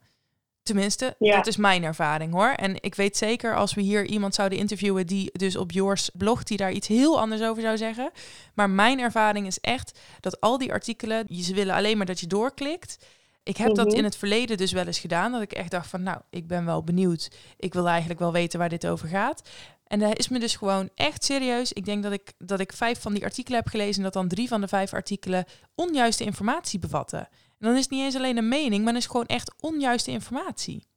Tenminste, 0.68 1.16
Ja. 1.20 1.36
dat 1.36 1.48
is 1.48 1.58
mijn 1.58 1.84
ervaring 1.84 2.34
hoor. 2.34 2.50
En 2.50 2.76
ik 2.80 2.96
weet 2.96 3.18
zeker 3.18 3.56
als 3.56 3.74
we 3.74 3.82
hier 3.82 4.06
iemand 4.06 4.36
zouden 4.36 4.58
interviewen 4.58 5.08
die 5.08 5.30
dus 5.34 5.56
op 5.56 5.72
Yours 5.72 6.10
blogt, 6.14 6.48
die 6.48 6.58
daar 6.58 6.72
iets 6.72 6.88
heel 6.88 7.20
anders 7.20 7.42
over 7.42 7.62
zou 7.62 7.78
zeggen. 7.78 8.12
Maar 8.54 8.70
mijn 8.70 9.00
ervaring 9.00 9.48
is 9.48 9.60
echt 9.60 10.00
dat 10.20 10.42
al 10.42 10.58
die 10.58 10.72
artikelen, 10.72 11.26
ze 11.30 11.54
willen 11.54 11.76
alleen 11.76 11.98
maar 11.98 12.06
dat 12.06 12.20
je 12.20 12.28
doorklikt. 12.28 12.98
Ik 13.44 13.58
heb 13.58 13.76
dat 13.76 13.88
Mhm. 13.88 13.96
in 13.98 14.04
het 14.04 14.16
verleden 14.18 14.58
dus 14.58 14.72
wel 14.72 14.86
eens 14.86 15.00
gedaan. 15.00 15.32
Dat 15.32 15.42
ik 15.42 15.52
echt 15.54 15.72
dacht 15.72 15.88
van, 15.90 16.04
nou, 16.04 16.18
ik 16.30 16.48
ben 16.48 16.66
wel 16.66 16.84
benieuwd. 16.84 17.30
Ik 17.58 17.74
wil 17.74 17.88
eigenlijk 17.88 18.20
wel 18.20 18.32
weten 18.32 18.60
waar 18.60 18.70
dit 18.70 18.88
over 18.88 19.08
gaat. 19.08 19.42
En 19.88 20.00
dat 20.00 20.18
is 20.20 20.28
me 20.30 20.40
dus 20.40 20.56
gewoon 20.56 20.90
echt 20.96 21.24
serieus. 21.24 21.74
Ik 21.74 21.86
denk 21.86 22.04
dat 22.04 22.12
ik, 22.12 22.34
dat 22.38 22.60
ik 22.60 22.74
vijf 22.74 23.02
van 23.02 23.14
die 23.14 23.24
artikelen 23.24 23.60
heb 23.60 23.68
gelezen... 23.70 23.96
en 23.98 24.04
dat 24.04 24.14
dan 24.14 24.28
drie 24.28 24.48
van 24.48 24.62
de 24.62 24.68
vijf 24.68 24.94
artikelen 24.94 25.46
onjuiste 25.76 26.24
informatie 26.24 26.80
bevatten. 26.80 27.28
En 27.60 27.68
dan 27.68 27.76
is 27.76 27.82
het 27.82 27.90
niet 27.90 28.04
eens 28.04 28.16
alleen 28.16 28.38
een 28.38 28.48
mening... 28.48 28.84
maar 28.84 28.94
dan 28.94 29.02
is 29.02 29.08
gewoon 29.08 29.26
echt 29.26 29.54
onjuiste 29.60 30.12
informatie. 30.12 30.88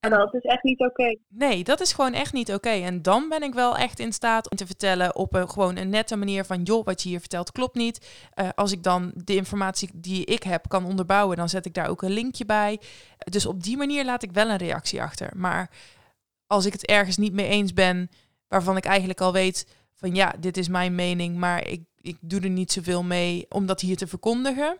En 0.00 0.10
dat 0.10 0.34
is 0.34 0.42
echt 0.42 0.62
niet 0.62 0.80
oké. 0.80 1.16
Nee, 1.28 1.64
dat 1.64 1.80
is 1.80 1.92
gewoon 1.92 2.12
echt 2.12 2.32
niet 2.32 2.52
oké. 2.52 2.68
En 2.68 3.02
dan 3.02 3.28
ben 3.28 3.42
ik 3.42 3.54
wel 3.54 3.76
echt 3.76 3.98
in 3.98 4.12
staat 4.12 4.50
om 4.50 4.56
te 4.56 4.66
vertellen 4.66 5.16
op 5.16 5.34
een 5.34 5.50
gewoon 5.50 5.76
een 5.76 5.88
nette 5.88 6.16
manier 6.16 6.44
van 6.44 6.62
joh, 6.62 6.84
wat 6.84 7.02
je 7.02 7.08
hier 7.08 7.20
vertelt 7.20 7.52
klopt 7.52 7.74
niet. 7.74 8.26
Eh, 8.34 8.48
als 8.54 8.72
ik 8.72 8.82
dan 8.82 9.12
de 9.14 9.34
informatie 9.34 9.90
die 9.94 10.24
ik 10.24 10.42
heb 10.42 10.68
kan 10.68 10.84
onderbouwen, 10.84 11.36
dan 11.36 11.48
zet 11.48 11.66
ik 11.66 11.74
daar 11.74 11.88
ook 11.88 12.02
een 12.02 12.10
linkje 12.10 12.44
bij. 12.44 12.80
Dus 13.18 13.46
op 13.46 13.62
die 13.62 13.76
manier 13.76 14.04
laat 14.04 14.22
ik 14.22 14.32
wel 14.32 14.48
een 14.48 14.56
reactie 14.56 15.02
achter. 15.02 15.30
Maar 15.36 15.70
als 16.46 16.66
ik 16.66 16.72
het 16.72 16.86
ergens 16.86 17.16
niet 17.16 17.32
mee 17.32 17.48
eens 17.48 17.72
ben, 17.72 18.10
waarvan 18.48 18.76
ik 18.76 18.84
eigenlijk 18.84 19.20
al 19.20 19.32
weet 19.32 19.66
van 19.94 20.14
ja, 20.14 20.34
dit 20.38 20.56
is 20.56 20.68
mijn 20.68 20.94
mening, 20.94 21.36
maar 21.36 21.66
ik, 21.66 21.82
ik 22.00 22.16
doe 22.20 22.40
er 22.40 22.50
niet 22.50 22.72
zoveel 22.72 23.02
mee 23.02 23.46
om 23.48 23.66
dat 23.66 23.80
hier 23.80 23.96
te 23.96 24.06
verkondigen. 24.06 24.78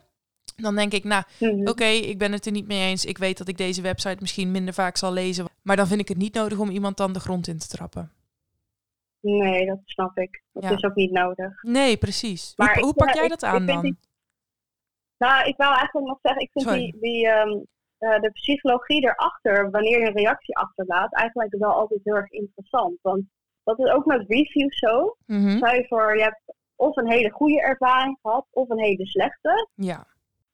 Dan 0.56 0.74
denk 0.76 0.92
ik, 0.92 1.04
nou, 1.04 1.22
Mhm. 1.38 1.68
Oké, 1.68 1.84
ik 1.84 2.18
ben 2.18 2.32
het 2.32 2.46
er 2.46 2.52
niet 2.52 2.66
mee 2.66 2.88
eens. 2.88 3.04
Ik 3.04 3.18
weet 3.18 3.38
dat 3.38 3.48
ik 3.48 3.56
deze 3.56 3.82
website 3.82 4.16
misschien 4.20 4.50
minder 4.50 4.74
vaak 4.74 4.96
zal 4.96 5.12
lezen. 5.12 5.46
Maar 5.62 5.76
dan 5.76 5.86
vind 5.86 6.00
ik 6.00 6.08
het 6.08 6.16
niet 6.16 6.34
nodig 6.34 6.58
om 6.58 6.70
iemand 6.70 6.96
dan 6.96 7.12
de 7.12 7.20
grond 7.20 7.46
in 7.46 7.58
te 7.58 7.68
trappen. 7.68 8.12
Nee, 9.20 9.66
dat 9.66 9.78
snap 9.84 10.18
ik. 10.18 10.42
Dat 10.52 10.62
Ja. 10.62 10.70
is 10.70 10.82
ook 10.84 10.94
niet 10.94 11.10
nodig. 11.10 11.62
Nee, 11.62 11.96
precies. 11.96 12.52
Maar 12.56 12.78
hoe, 12.78 12.94
pak 12.94 13.08
ja, 13.08 13.14
jij 13.14 13.24
ik- 13.24 13.30
dat 13.30 13.42
aan 13.42 13.66
dan? 13.66 13.82
die- 13.82 13.98
Nou, 15.18 15.48
ik 15.48 15.56
wou 15.56 15.74
eigenlijk 15.74 16.06
nog 16.06 16.18
zeggen, 16.22 16.42
ik 16.42 16.50
vind 16.52 16.64
Sorry. 16.64 16.80
die, 16.80 17.00
die, 17.00 17.28
ehm, 17.28 17.58
eh, 17.98 18.20
de 18.20 18.30
psychologie 18.32 19.02
erachter, 19.02 19.70
wanneer 19.70 20.00
je 20.00 20.06
een 20.06 20.16
reactie 20.16 20.56
achterlaat, 20.56 21.14
eigenlijk 21.14 21.54
wel 21.58 21.72
altijd 21.72 22.00
heel 22.04 22.14
erg 22.16 22.30
interessant. 22.30 22.98
Want 23.02 23.22
dat 23.64 23.78
is 23.78 23.90
ook 23.90 24.04
met 24.04 24.24
reviews 24.28 24.78
zo. 24.78 25.16
Stel 25.26 25.74
je 25.74 25.84
voor, 25.88 26.16
je 26.16 26.22
hebt 26.22 26.42
of 26.76 26.96
een 26.96 27.10
hele 27.10 27.30
goede 27.30 27.60
ervaring 27.60 28.18
gehad, 28.22 28.46
of 28.50 28.68
een 28.68 28.78
hele 28.80 29.06
slechte. 29.06 29.68
Ja, 29.74 30.06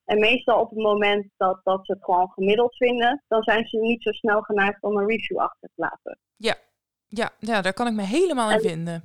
En 0.07 0.19
meestal 0.19 0.61
op 0.61 0.71
het 0.71 0.79
moment 0.79 1.31
dat, 1.37 1.61
dat 1.65 1.87
ze 1.87 1.93
het 1.93 2.05
gewoon 2.05 2.31
gemiddeld 2.31 2.77
vinden, 2.77 3.25
dan 3.29 3.43
zijn 3.43 3.67
ze 3.67 3.79
niet 3.79 4.03
zo 4.03 4.11
snel 4.13 4.41
geneigd 4.41 4.83
om 4.83 4.97
een 4.97 5.07
review 5.07 5.39
achter 5.39 5.69
te 5.75 5.81
laten. 5.83 6.19
ja, 7.09 7.31
ja, 7.39 7.61
daar 7.61 7.73
kan 7.73 7.87
ik 7.87 7.93
me 7.93 8.03
helemaal 8.03 8.51
in 8.51 8.57
En- 8.57 8.61
vinden. 8.69 9.03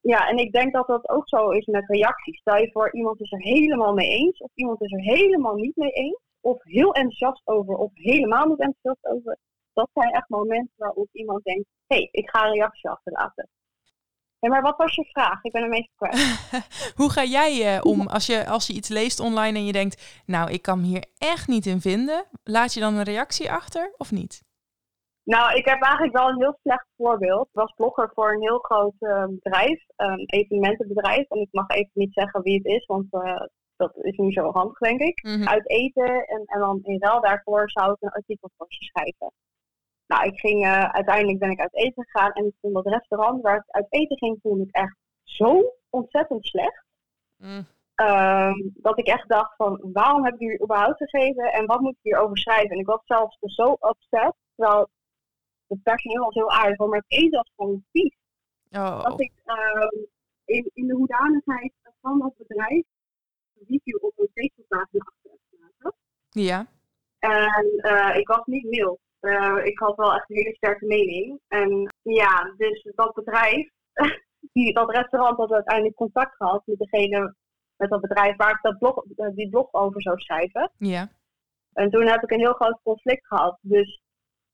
ja, 0.00 0.28
en 0.28 0.36
ik 0.38 0.52
denk 0.52 0.72
dat 0.72 0.86
dat 0.86 1.08
ook 1.08 1.28
zo 1.28 1.48
is 1.50 1.66
met 1.66 1.88
reacties. 1.88 2.38
Stel 2.38 2.56
je 2.56 2.70
voor, 2.72 2.94
iemand 2.94 3.20
is 3.20 3.32
er 3.32 3.42
helemaal 3.42 3.94
mee 3.94 4.08
eens, 4.08 4.38
of 4.38 4.50
iemand 4.54 4.82
is 4.82 4.92
er 4.92 5.00
helemaal 5.00 5.54
niet 5.54 5.76
mee 5.76 5.90
eens, 5.90 6.20
of 6.40 6.62
heel 6.62 6.92
enthousiast 6.94 7.42
over, 7.44 7.74
of 7.76 7.90
helemaal 7.94 8.46
niet 8.46 8.60
enthousiast 8.60 9.04
over. 9.16 9.38
Dat 9.72 9.88
zijn 9.94 10.10
echt 10.10 10.28
momenten 10.28 10.72
waarop 10.76 11.08
iemand 11.12 11.44
denkt, 11.44 11.68
hé, 11.86 11.96
hey, 11.96 12.08
ik 12.10 12.30
ga 12.30 12.46
een 12.46 12.52
reactie 12.52 12.90
achterlaten. 12.90 13.48
Ja, 14.44 14.50
maar 14.50 14.62
wat 14.62 14.76
was 14.76 14.94
je 14.94 15.04
vraag? 15.04 15.42
Ik 15.42 15.52
ben 15.52 15.62
een 15.62 15.68
meest 15.68 15.90
kwijt. 15.96 16.18
Hoe 17.00 17.10
ga 17.10 17.24
jij 17.24 17.76
uh, 17.76 17.80
om 17.84 18.06
als 18.06 18.26
je, 18.26 18.46
als 18.46 18.66
je 18.66 18.72
iets 18.72 18.88
leest 18.88 19.20
online 19.20 19.58
en 19.58 19.66
je 19.66 19.72
denkt, 19.72 20.22
nou, 20.26 20.50
ik 20.50 20.62
kan 20.62 20.80
me 20.80 20.86
hier 20.86 21.04
echt 21.18 21.48
niet 21.48 21.66
in 21.66 21.80
vinden. 21.80 22.24
Laat 22.42 22.74
je 22.74 22.80
dan 22.80 22.94
een 22.94 23.02
reactie 23.02 23.50
achter 23.50 23.94
of 23.96 24.10
niet? 24.10 24.42
Nou, 25.22 25.56
ik 25.56 25.64
heb 25.64 25.82
eigenlijk 25.82 26.16
wel 26.16 26.28
een 26.28 26.38
heel 26.38 26.58
slecht 26.62 26.86
voorbeeld. 26.96 27.46
Ik 27.46 27.58
was 27.60 27.72
blogger 27.76 28.10
voor 28.14 28.32
een 28.32 28.40
heel 28.40 28.58
groot 28.58 28.94
uh, 29.00 29.24
bedrijf, 29.28 29.84
een 29.96 30.24
evenementenbedrijf. 30.26 31.28
En 31.28 31.40
ik 31.40 31.48
mag 31.50 31.68
even 31.68 31.90
niet 31.92 32.12
zeggen 32.12 32.42
wie 32.42 32.56
het 32.56 32.66
is, 32.66 32.86
want 32.86 33.06
uh, 33.10 33.40
dat 33.76 33.96
is 33.96 34.16
niet 34.16 34.34
zo 34.34 34.50
handig, 34.52 34.78
denk 34.78 35.00
ik. 35.00 35.22
Mm 35.22 35.48
Uit 35.48 35.70
eten 35.70 36.26
en, 36.26 36.42
en 36.46 36.60
dan 36.60 36.80
in 36.82 37.02
ruil 37.02 37.20
daarvoor 37.20 37.70
zou 37.70 37.92
ik 37.92 37.96
een 38.00 38.08
artikel 38.08 38.50
voor 38.56 38.66
ze 38.68 38.84
schrijven. 38.84 39.32
Nou, 40.06 40.26
ik 40.26 40.38
ging, 40.38 40.64
uh, 40.64 40.84
uiteindelijk 40.84 41.38
ben 41.38 41.50
ik 41.50 41.60
uit 41.60 41.74
eten 41.74 42.04
gegaan 42.04 42.32
en 42.32 42.44
ik 42.44 42.54
vond 42.60 42.74
dat 42.74 42.86
restaurant 42.86 43.42
waar 43.42 43.56
ik 43.56 43.64
uit 43.66 43.86
eten 43.88 44.16
ging, 44.16 44.38
vond 44.42 44.68
ik 44.68 44.74
echt 44.74 44.96
zo 45.22 45.74
ontzettend 45.90 46.46
slecht. 46.46 46.82
Mm. 47.36 47.66
dat 48.74 48.98
ik 48.98 49.06
echt 49.06 49.28
dacht 49.28 49.56
van, 49.56 49.80
waarom 49.92 50.24
heb 50.24 50.34
ik 50.34 50.40
jullie 50.40 50.62
überhaupt 50.62 50.96
gegeven 50.96 51.52
en 51.52 51.66
wat 51.66 51.80
moet 51.80 51.92
ik 51.92 52.02
hierover 52.02 52.38
schrijven? 52.38 52.70
En 52.70 52.78
ik 52.78 52.86
was 52.86 53.00
zelfs 53.04 53.36
zo 53.40 53.76
upset, 53.80 54.34
terwijl 54.54 54.88
het 55.66 55.82
personeel 55.82 56.24
was 56.24 56.34
heel 56.34 56.50
aardig, 56.50 56.78
maar 56.78 56.98
het 56.98 57.04
eten 57.20 57.38
was 57.38 57.50
gewoon 57.56 57.84
vies. 57.92 58.16
Oh. 58.70 59.02
Dat 59.02 59.20
ik 59.20 59.32
uh, 59.46 60.02
in, 60.44 60.70
in 60.74 60.86
de 60.86 60.94
hoedanigheid 60.94 61.72
van 62.00 62.18
dat 62.18 62.36
bedrijf 62.36 62.84
een 63.54 63.66
review 63.68 64.04
op 64.04 64.12
een 64.16 64.30
Facebookpagina 64.34 65.04
achter 65.04 65.38
gemaakt. 65.50 65.96
Ja. 66.30 66.66
En 67.18 67.66
uh, 67.76 68.16
ik 68.16 68.28
was 68.28 68.42
niet 68.44 68.64
mild. 68.64 68.98
Uh, 69.24 69.64
ik 69.64 69.78
had 69.78 69.96
wel 69.96 70.14
echt 70.14 70.30
een 70.30 70.36
hele 70.36 70.54
sterke 70.54 70.86
mening. 70.86 71.40
En 71.48 71.94
ja, 72.02 72.54
dus 72.56 72.88
dat 72.94 73.14
bedrijf, 73.14 73.70
die, 74.52 74.72
dat 74.72 74.90
restaurant 74.90 75.36
had 75.36 75.52
uiteindelijk 75.52 75.96
contact 75.96 76.36
gehad 76.36 76.62
met 76.66 76.78
degene, 76.78 77.34
met 77.76 77.90
dat 77.90 78.00
bedrijf 78.00 78.36
waar 78.36 78.50
ik 78.50 78.62
dat 78.62 78.78
blog, 78.78 79.04
eh, 79.16 79.28
die 79.34 79.48
blog 79.48 79.72
over 79.72 80.02
zou 80.02 80.18
schrijven. 80.18 80.70
Ja. 80.78 81.08
En 81.72 81.90
toen 81.90 82.06
heb 82.06 82.22
ik 82.22 82.30
een 82.30 82.38
heel 82.38 82.52
groot 82.52 82.80
conflict 82.82 83.26
gehad. 83.26 83.58
Dus 83.60 84.00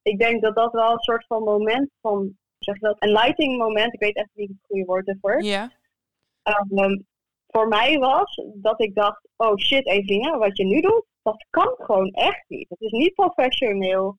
ik 0.03 0.19
denk 0.19 0.43
dat 0.43 0.55
dat 0.55 0.73
wel 0.73 0.93
een 0.93 0.99
soort 0.99 1.27
van 1.27 1.43
moment 1.43 1.91
van, 2.01 2.39
zeg 2.59 2.75
je 2.75 2.87
dat, 2.87 2.97
een 2.99 3.13
lighting 3.13 3.59
moment, 3.59 3.95
ik 3.95 4.01
weet 4.01 4.17
echt 4.17 4.31
niet 4.35 4.49
het 4.49 4.67
goede 4.67 4.85
woord 4.85 5.09
ervoor. 5.09 5.43
Ja. 5.43 5.71
Um, 6.71 7.07
voor 7.47 7.69
mij 7.69 7.99
was 7.99 8.43
dat 8.55 8.83
ik 8.83 8.95
dacht, 8.95 9.29
oh 9.37 9.57
shit 9.57 9.87
Eveline, 9.87 10.39
wat 10.39 10.57
je 10.57 10.65
nu 10.65 10.81
doet, 10.81 11.05
dat 11.23 11.47
kan 11.51 11.75
gewoon 11.79 12.11
echt 12.11 12.45
niet. 12.49 12.69
Het 12.69 12.81
is 12.81 12.91
niet 12.91 13.15
professioneel. 13.15 14.19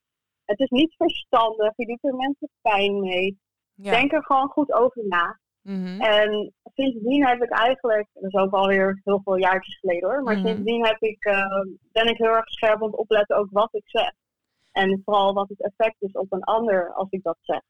Het 0.52 0.60
is 0.60 0.70
niet 0.70 0.94
verstandig. 0.98 1.74
Je 1.76 1.86
doet 1.86 2.04
er 2.12 2.16
mensen 2.16 2.50
pijn 2.62 3.00
mee. 3.00 3.40
Denk 3.76 4.12
er 4.12 4.24
gewoon 4.24 4.50
goed 4.50 4.72
over 4.74 5.02
na. 5.08 5.40
Mm 5.62 6.02
En 6.02 6.54
sindsdien 6.76 7.26
heb 7.26 7.44
ik 7.44 7.50
eigenlijk, 7.50 8.08
dat 8.14 8.24
is 8.24 8.40
ook 8.40 8.54
alweer 8.54 9.02
heel 9.04 9.22
veel 9.24 9.38
jaartjes 9.38 9.80
geleden 9.80 10.10
hoor, 10.10 10.24
maar 10.24 10.38
mm 10.38 10.46
sindsdien 10.46 10.86
heb 10.86 11.02
ik, 11.02 11.26
uh, 11.26 11.44
ben 11.92 12.08
ik 12.08 12.18
heel 12.18 12.36
erg 12.36 12.50
scherp 12.50 12.76
aan 12.76 12.88
het 12.88 12.96
opletten 12.96 13.38
ook 13.38 13.48
wat 13.52 13.70
ik 13.72 13.84
zeg. 13.86 14.12
En 14.72 15.02
vooral 15.06 15.34
wat 15.34 15.50
het 15.50 15.62
effect 15.62 15.96
is 16.00 16.12
op 16.12 16.32
een 16.32 16.44
ander 16.44 16.94
als 16.94 17.08
ik 17.10 17.24
dat 17.24 17.38
zeg. 17.42 17.62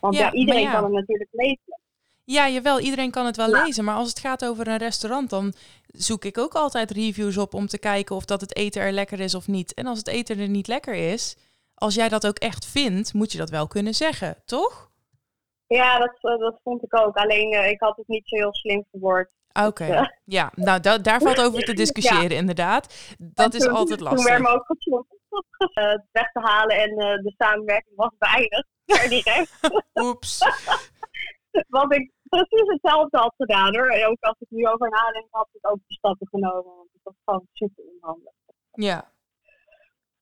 Want 0.00 0.16
ja, 0.16 0.32
iedereen 0.32 0.70
kan 0.70 0.84
het 0.84 0.92
natuurlijk 0.92 1.30
lezen. 1.32 1.80
Ja, 2.24 2.48
jawel, 2.48 2.80
iedereen 2.80 3.10
kan 3.10 3.26
het 3.26 3.36
wel 3.36 3.50
lezen. 3.50 3.84
Maar 3.84 3.96
als 3.96 4.08
het 4.08 4.18
gaat 4.18 4.44
over 4.44 4.68
een 4.68 4.76
restaurant, 4.76 5.30
dan 5.30 5.52
zoek 5.86 6.24
ik 6.24 6.38
ook 6.38 6.54
altijd 6.54 6.90
reviews 6.90 7.38
op 7.38 7.54
om 7.54 7.66
te 7.66 7.78
kijken 7.78 8.16
of 8.16 8.24
dat 8.24 8.40
het 8.40 8.56
eten 8.56 8.82
er 8.82 8.92
lekker 8.92 9.20
is 9.20 9.34
of 9.34 9.48
niet. 9.48 9.74
En 9.74 9.86
als 9.86 9.98
het 9.98 10.08
eten 10.08 10.38
er 10.38 10.48
niet 10.48 10.68
lekker 10.68 10.94
is, 10.94 11.36
als 11.80 11.94
jij 11.94 12.08
dat 12.08 12.26
ook 12.26 12.38
echt 12.38 12.66
vindt, 12.66 13.14
moet 13.14 13.32
je 13.32 13.38
dat 13.38 13.50
wel 13.50 13.66
kunnen 13.66 13.94
zeggen, 13.94 14.42
toch? 14.44 14.90
Ja, 15.66 15.98
dat, 15.98 16.16
eh, 16.20 16.38
dat 16.38 16.60
vond 16.62 16.82
ik 16.82 16.98
ook. 16.98 17.16
Alleen 17.16 17.52
uh, 17.52 17.68
ik 17.68 17.80
had 17.80 17.96
het 17.96 18.08
niet 18.08 18.28
zo 18.28 18.36
heel 18.36 18.54
slim 18.54 18.84
verwoord. 18.90 19.30
Oké, 19.66 19.86
dus, 19.86 19.96
uh, 19.96 20.06
ja, 20.24 20.52
nou 20.54 21.00
daar 21.02 21.20
valt 21.20 21.40
over 21.46 21.64
te 21.64 21.72
discussiëren 21.72 22.36
inderdaad. 22.36 23.14
Dat 23.18 23.54
is 23.54 23.68
altijd 23.68 24.00
lastig. 24.00 24.24
Toen 24.24 24.32
werd 24.32 24.42
me 24.42 24.48
ook 24.48 24.68
het 25.74 26.06
weg 26.12 26.32
te 26.32 26.40
halen 26.40 26.76
en 26.76 26.94
de 26.96 27.34
samenwerking 27.38 27.96
was 27.96 28.12
beëindigd. 28.18 28.68
Oeps. 30.04 30.38
Want 31.68 31.94
ik 31.94 32.12
precies 32.28 32.68
hetzelfde 32.68 33.18
had 33.18 33.34
gedaan 33.36 33.76
hoor. 33.76 33.88
En 33.88 34.06
ook 34.06 34.20
als 34.20 34.36
ik 34.38 34.50
nu 34.50 34.66
over 34.66 34.90
nadenk, 34.90 35.26
had 35.30 35.48
ik 35.52 35.70
ook 35.70 35.78
de 35.86 35.94
stappen 35.94 36.28
genomen. 36.28 36.76
Want 36.76 36.88
het 36.92 37.02
was 37.02 37.14
gewoon 37.24 37.46
super 37.52 37.84
onhandig. 37.84 38.32
Ja. 38.72 39.12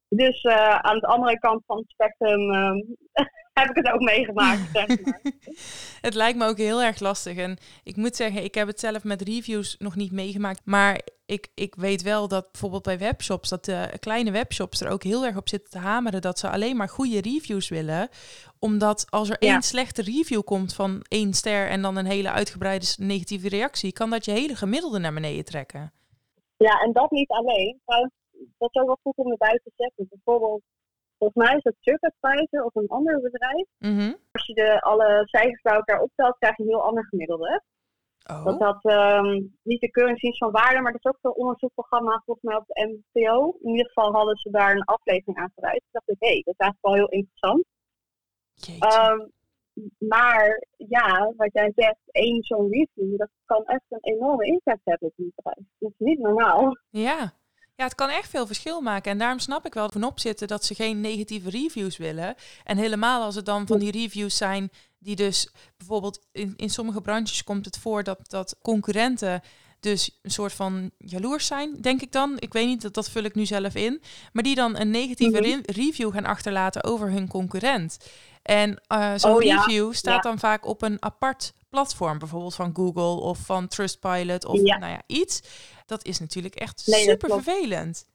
Dus 0.08 0.42
uh, 0.42 0.78
aan 0.78 0.98
de 0.98 1.06
andere 1.06 1.38
kant 1.38 1.62
van 1.66 1.76
het 1.76 1.88
spectrum 1.88 2.52
uh, 2.52 2.70
heb 3.60 3.68
ik 3.68 3.76
het 3.76 3.90
ook 3.90 4.00
meegemaakt. 4.00 4.70
Zeg 4.72 4.86
maar. 4.86 5.20
het 6.08 6.14
lijkt 6.14 6.38
me 6.38 6.46
ook 6.46 6.58
heel 6.58 6.82
erg 6.82 7.00
lastig. 7.00 7.36
En 7.36 7.56
ik 7.82 7.96
moet 7.96 8.16
zeggen, 8.16 8.44
ik 8.44 8.54
heb 8.54 8.66
het 8.66 8.80
zelf 8.80 9.04
met 9.04 9.22
reviews 9.22 9.76
nog 9.78 9.96
niet 9.96 10.12
meegemaakt. 10.12 10.60
Maar 10.64 11.00
ik, 11.26 11.48
ik 11.54 11.74
weet 11.74 12.02
wel 12.02 12.28
dat 12.28 12.52
bijvoorbeeld 12.52 12.82
bij 12.82 12.98
webshops, 12.98 13.48
dat 13.48 13.64
de 13.64 13.96
kleine 14.00 14.30
webshops 14.30 14.80
er 14.80 14.90
ook 14.90 15.02
heel 15.02 15.24
erg 15.24 15.36
op 15.36 15.48
zitten 15.48 15.70
te 15.70 15.78
hameren 15.78 16.20
dat 16.20 16.38
ze 16.38 16.50
alleen 16.50 16.76
maar 16.76 16.88
goede 16.88 17.20
reviews 17.20 17.68
willen. 17.68 18.08
Omdat 18.58 19.06
als 19.10 19.30
er 19.30 19.38
één 19.38 19.62
slechte 19.62 20.02
review 20.02 20.42
komt 20.42 20.74
van 20.74 21.04
één 21.08 21.32
ster 21.32 21.68
en 21.68 21.82
dan 21.82 21.96
een 21.96 22.06
hele 22.06 22.30
uitgebreide 22.30 22.86
negatieve 22.98 23.48
reactie, 23.48 23.92
kan 23.92 24.10
dat 24.10 24.24
je 24.24 24.30
hele 24.30 24.54
gemiddelde 24.54 24.98
naar 24.98 25.14
beneden 25.14 25.44
trekken. 25.44 25.92
Ja, 26.56 26.80
en 26.80 26.92
dat 26.92 27.10
niet 27.10 27.30
alleen. 27.30 27.80
Dat 28.58 28.68
is 28.72 28.80
ook 28.80 28.86
wel 28.86 28.98
goed 29.02 29.16
om 29.16 29.30
erbij 29.30 29.60
te 29.64 29.72
zeggen. 29.76 30.06
Bijvoorbeeld 30.08 30.62
Volgens 31.18 31.44
mij 31.44 31.56
is 31.56 31.64
het 31.64 31.76
TripAdvisor 31.80 32.64
of 32.64 32.74
een 32.74 32.88
ander 32.88 33.20
bedrijf. 33.20 33.66
Mhm. 33.78 34.14
Als 34.32 34.46
je 34.46 34.54
de, 34.54 34.80
alle 34.80 35.22
cijfers 35.24 35.62
bij 35.62 35.74
elkaar 35.74 36.00
optelt, 36.00 36.38
krijg 36.38 36.56
je 36.56 36.62
een 36.62 36.68
heel 36.68 36.82
ander 36.82 37.04
gemiddelde. 37.04 37.62
Oh. 38.30 38.44
Dat 38.44 38.58
had 38.58 38.84
um, 38.84 39.56
niet 39.62 39.80
de 39.80 39.90
currencies 39.90 40.38
van 40.38 40.50
waarde, 40.50 40.80
maar 40.80 40.92
dat 40.92 41.04
is 41.04 41.10
ook 41.10 41.18
zo'n 41.22 41.34
onderzoekprogramma 41.34 42.22
volgens 42.24 42.46
mij 42.46 42.56
op 42.56 42.66
de 42.66 43.00
MTO. 43.12 43.56
In 43.62 43.70
ieder 43.70 43.86
geval 43.86 44.12
hadden 44.12 44.36
ze 44.36 44.50
daar 44.50 44.70
een 44.70 44.84
aflevering 44.84 45.38
aan 45.38 45.52
gereid. 45.54 45.80
Toen 45.80 45.90
dacht 45.90 46.08
ik, 46.08 46.16
hé, 46.18 46.28
hey, 46.28 46.42
dat 46.44 46.54
is 46.54 46.60
eigenlijk 46.60 46.86
wel 46.86 46.94
heel 46.94 47.18
interessant. 47.18 47.64
Um, 49.00 49.32
maar 50.08 50.66
ja, 50.76 51.32
wat 51.36 51.52
jij 51.52 51.72
zegt, 51.74 52.00
één 52.10 52.42
zo'n 52.42 52.70
review, 52.70 53.18
dat 53.18 53.30
kan 53.44 53.64
echt 53.64 53.84
een 53.88 54.14
enorme 54.14 54.44
impact 54.44 54.80
hebben 54.84 55.08
op 55.08 55.14
een 55.16 55.32
bedrijf. 55.34 55.66
Dat 55.78 55.90
is 55.90 56.06
niet 56.06 56.18
normaal. 56.18 56.76
Ja. 56.90 57.32
Ja, 57.78 57.84
het 57.84 57.94
kan 57.94 58.08
echt 58.08 58.30
veel 58.30 58.46
verschil 58.46 58.80
maken. 58.80 59.10
En 59.10 59.18
daarom 59.18 59.38
snap 59.38 59.66
ik 59.66 59.74
wel 59.74 59.90
van 59.92 60.04
opzitten 60.04 60.48
dat 60.48 60.64
ze 60.64 60.74
geen 60.74 61.00
negatieve 61.00 61.50
reviews 61.50 61.96
willen. 61.96 62.34
En 62.64 62.76
helemaal 62.76 63.22
als 63.22 63.34
het 63.34 63.44
dan 63.44 63.66
van 63.66 63.78
die 63.78 63.90
reviews 63.90 64.36
zijn 64.36 64.70
die 64.98 65.16
dus 65.16 65.50
bijvoorbeeld 65.76 66.26
in, 66.32 66.54
in 66.56 66.70
sommige 66.70 67.00
branches 67.00 67.44
komt 67.44 67.64
het 67.64 67.78
voor 67.78 68.02
dat, 68.02 68.18
dat 68.22 68.56
concurrenten 68.62 69.42
dus 69.80 70.18
een 70.22 70.30
soort 70.30 70.52
van 70.52 70.90
jaloers 70.98 71.46
zijn, 71.46 71.76
denk 71.80 72.02
ik 72.02 72.12
dan. 72.12 72.36
Ik 72.38 72.52
weet 72.52 72.66
niet, 72.66 72.82
dat, 72.82 72.94
dat 72.94 73.10
vul 73.10 73.22
ik 73.22 73.34
nu 73.34 73.46
zelf 73.46 73.74
in. 73.74 74.02
Maar 74.32 74.42
die 74.42 74.54
dan 74.54 74.78
een 74.78 74.90
negatieve 74.90 75.40
mhm. 75.40 75.60
review 75.64 76.12
gaan 76.12 76.26
achterlaten 76.26 76.84
over 76.84 77.10
hun 77.10 77.28
concurrent. 77.28 77.98
En 78.42 78.80
uh, 78.92 79.12
zo'n 79.16 79.32
oh 79.32 79.42
review 79.42 79.92
staat 79.92 80.22
dan 80.22 80.38
vaak 80.38 80.66
op 80.66 80.82
een 80.82 81.02
apart 81.02 81.52
platform, 81.68 82.18
bijvoorbeeld 82.18 82.54
van 82.54 82.74
Google 82.74 83.22
of 83.22 83.38
van 83.38 83.68
Trustpilot 83.68 84.44
of 84.44 84.60
nou 84.60 84.92
ja, 84.92 85.02
iets. 85.06 85.42
Dat 85.86 86.04
is 86.04 86.20
natuurlijk 86.20 86.54
echt 86.54 86.80
super 86.80 87.30
vervelend. 87.30 88.08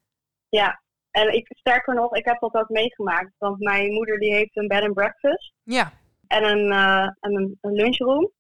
Ja, 0.50 0.82
en 1.12 1.34
ik 1.34 1.48
sterker 1.50 1.96
nog, 1.96 2.16
ik 2.16 2.26
heb 2.26 2.40
dat 2.40 2.54
ook 2.54 2.70
meegemaakt. 2.70 3.34
Want 3.38 3.60
mijn 3.60 3.94
moeder 3.94 4.20
die 4.20 4.34
heeft 4.34 4.58
een 4.58 4.68
bed 4.68 4.84
and 4.84 4.94
breakfast. 4.94 5.54
Ja. 5.64 5.92
En 6.28 6.44
een, 6.44 6.72
uh, 6.72 7.08
en 7.20 7.36
een, 7.36 7.58
een, 7.62 7.74
lunchroom. 7.74 8.32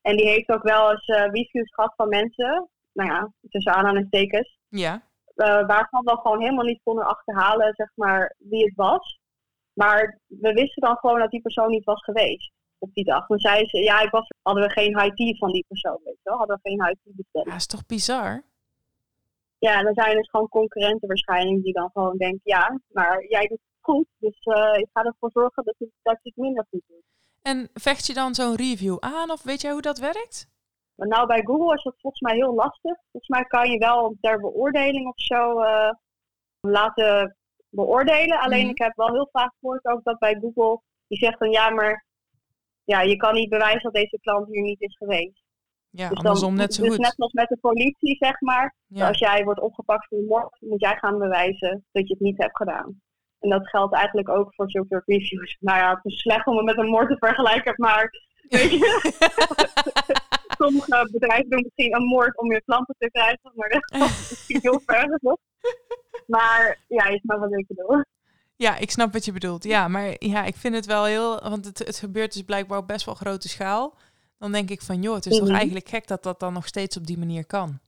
En 0.00 0.16
die 0.16 0.26
heeft 0.26 0.48
ook 0.48 0.62
wel 0.62 0.90
eens 0.90 1.08
uh, 1.08 1.16
reviews 1.16 1.74
gehad 1.74 1.92
van 1.96 2.08
mensen. 2.08 2.68
Nou 2.92 3.10
ja, 3.10 3.32
tussen 3.48 3.72
aanhalingstekens. 3.72 4.58
Ja. 4.68 4.94
Uh, 5.36 5.66
waarvan 5.66 6.04
we 6.04 6.18
gewoon 6.22 6.40
helemaal 6.40 6.64
niet 6.64 6.82
konden 6.82 7.06
achterhalen, 7.06 7.74
zeg 7.74 7.90
maar, 7.94 8.34
wie 8.38 8.64
het 8.64 8.74
was. 8.74 9.20
Maar 9.72 10.20
we 10.26 10.52
wisten 10.52 10.82
dan 10.82 10.96
gewoon 10.96 11.18
dat 11.18 11.30
die 11.30 11.40
persoon 11.40 11.70
niet 11.70 11.84
was 11.84 12.04
geweest 12.04 12.52
op 12.82 12.94
die 12.94 13.04
dag. 13.04 13.26
Dan 13.26 13.38
zei 13.38 13.66
ze, 13.68 13.78
ja, 13.78 14.00
ik 14.00 14.10
was, 14.10 14.32
hadden 14.42 14.64
we 14.64 14.70
geen 14.70 15.00
high 15.00 15.38
van 15.38 15.52
die 15.52 15.64
persoon, 15.68 16.00
weet 16.04 16.18
je 16.22 16.30
wel. 16.30 16.38
Hadden 16.38 16.60
we 16.62 16.68
geen 16.68 16.84
high 16.84 17.00
besteld. 17.04 17.46
Ja, 17.46 17.54
is 17.54 17.66
toch 17.66 17.86
bizar? 17.86 18.42
Ja, 19.58 19.82
dan 19.82 19.94
zijn 19.94 20.16
dus 20.16 20.30
gewoon 20.30 20.48
concurrenten 20.48 21.08
waarschijnlijk 21.08 21.62
die 21.62 21.72
dan 21.72 21.90
gewoon 21.92 22.16
denken, 22.16 22.40
ja, 22.42 22.80
maar 22.88 23.26
jij 23.28 23.46
doet 23.46 23.60
het 23.60 23.80
goed, 23.80 24.06
dus 24.18 24.44
uh, 24.44 24.78
ik 24.78 24.88
ga 24.92 25.02
ervoor 25.02 25.30
zorgen 25.30 25.64
dat 25.64 25.74
je, 25.78 25.90
dat 26.02 26.18
je 26.22 26.28
het 26.28 26.38
minder 26.44 26.66
goed 26.70 26.82
doet. 26.86 27.04
En 27.42 27.68
vecht 27.74 28.06
je 28.06 28.14
dan 28.14 28.34
zo'n 28.34 28.56
review 28.56 28.96
aan 29.00 29.30
of 29.30 29.42
weet 29.42 29.60
jij 29.60 29.72
hoe 29.72 29.82
dat 29.82 29.98
werkt? 29.98 30.50
Maar 30.94 31.08
nou, 31.08 31.26
bij 31.26 31.42
Google 31.44 31.74
is 31.74 31.82
dat 31.82 31.94
volgens 32.00 32.22
mij 32.22 32.34
heel 32.34 32.54
lastig. 32.54 32.96
Volgens 33.10 33.28
mij 33.28 33.44
kan 33.44 33.70
je 33.70 33.78
wel 33.78 34.16
ter 34.20 34.40
beoordeling 34.40 35.06
of 35.06 35.20
zo 35.20 35.62
uh, 35.62 35.90
laten 36.60 37.36
beoordelen. 37.68 38.40
Alleen 38.40 38.62
mhm. 38.62 38.70
ik 38.70 38.78
heb 38.78 38.96
wel 38.96 39.12
heel 39.12 39.28
vaak 39.32 39.52
gehoord 39.60 39.84
ook 39.84 40.04
dat 40.04 40.18
bij 40.18 40.38
Google, 40.40 40.80
die 41.06 41.18
zegt 41.18 41.38
dan 41.38 41.50
ja, 41.50 41.70
maar 41.70 42.04
ja, 42.92 43.00
je 43.00 43.16
kan 43.16 43.34
niet 43.34 43.48
bewijzen 43.48 43.82
dat 43.82 43.94
deze 43.94 44.18
klant 44.20 44.46
hier 44.48 44.62
niet 44.62 44.80
is 44.80 44.96
geweest. 44.96 45.42
Ja, 45.90 46.08
Dus, 46.08 46.18
andersom 46.18 46.54
net 46.54 46.74
zo 46.74 46.82
dus 46.82 46.90
goed. 46.90 47.00
net 47.00 47.14
als 47.16 47.32
met 47.32 47.48
de 47.48 47.58
politie, 47.60 48.16
zeg 48.18 48.40
maar. 48.40 48.74
Ja. 48.86 49.08
Als 49.08 49.18
jij 49.18 49.44
wordt 49.44 49.60
opgepakt 49.60 50.06
voor 50.08 50.18
een 50.18 50.24
moord, 50.24 50.56
moet 50.60 50.80
jij 50.80 50.96
gaan 50.96 51.18
bewijzen 51.18 51.84
dat 51.92 52.08
je 52.08 52.14
het 52.14 52.22
niet 52.22 52.38
hebt 52.38 52.56
gedaan. 52.56 53.00
En 53.40 53.50
dat 53.50 53.68
geldt 53.68 53.94
eigenlijk 53.94 54.28
ook 54.28 54.54
voor 54.54 54.70
zulke 54.70 55.02
reviews. 55.06 55.56
Nou 55.60 55.78
ja, 55.78 55.94
het 55.94 56.04
is 56.04 56.20
slecht 56.20 56.46
om 56.46 56.56
het 56.56 56.64
met 56.64 56.78
een 56.78 56.90
moord 56.90 57.08
te 57.08 57.16
vergelijken, 57.18 57.74
maar 57.76 58.10
weet 58.48 58.70
je, 58.70 59.12
sommige 60.62 61.08
bedrijven 61.12 61.50
doen 61.50 61.62
misschien 61.62 61.94
een 61.94 62.06
moord 62.06 62.38
om 62.38 62.52
je 62.52 62.62
klanten 62.62 62.94
te 62.98 63.10
krijgen, 63.10 63.52
maar 63.54 63.68
dat 63.68 64.00
is 64.00 64.28
misschien 64.30 64.58
heel 64.60 64.80
ver. 64.86 65.18
Maar 66.26 66.78
ja, 66.88 67.08
je 67.08 67.18
snapt 67.18 67.40
wat 67.40 67.58
ik 67.58 67.66
bedoel. 67.66 68.02
Ja, 68.56 68.76
ik 68.76 68.90
snap 68.90 69.12
wat 69.12 69.24
je 69.24 69.32
bedoelt. 69.32 69.64
Ja, 69.64 69.88
maar 69.88 70.14
ja, 70.18 70.44
ik 70.44 70.56
vind 70.56 70.74
het 70.74 70.86
wel 70.86 71.04
heel... 71.04 71.40
Want 71.48 71.64
het, 71.64 71.78
het 71.78 71.96
gebeurt 71.98 72.32
dus 72.32 72.42
blijkbaar 72.42 72.78
op 72.78 72.86
best 72.86 73.04
wel 73.06 73.14
grote 73.14 73.48
schaal. 73.48 73.94
Dan 74.38 74.52
denk 74.52 74.70
ik 74.70 74.82
van, 74.82 75.02
joh, 75.02 75.14
het 75.14 75.26
is 75.26 75.36
toch 75.38 75.46
Mhm. 75.46 75.56
eigenlijk 75.56 75.88
gek 75.88 76.06
dat 76.06 76.22
dat 76.22 76.40
dan 76.40 76.52
nog 76.52 76.66
steeds 76.66 76.96
op 76.96 77.06
die 77.06 77.18
manier 77.18 77.46
kan. 77.46 77.78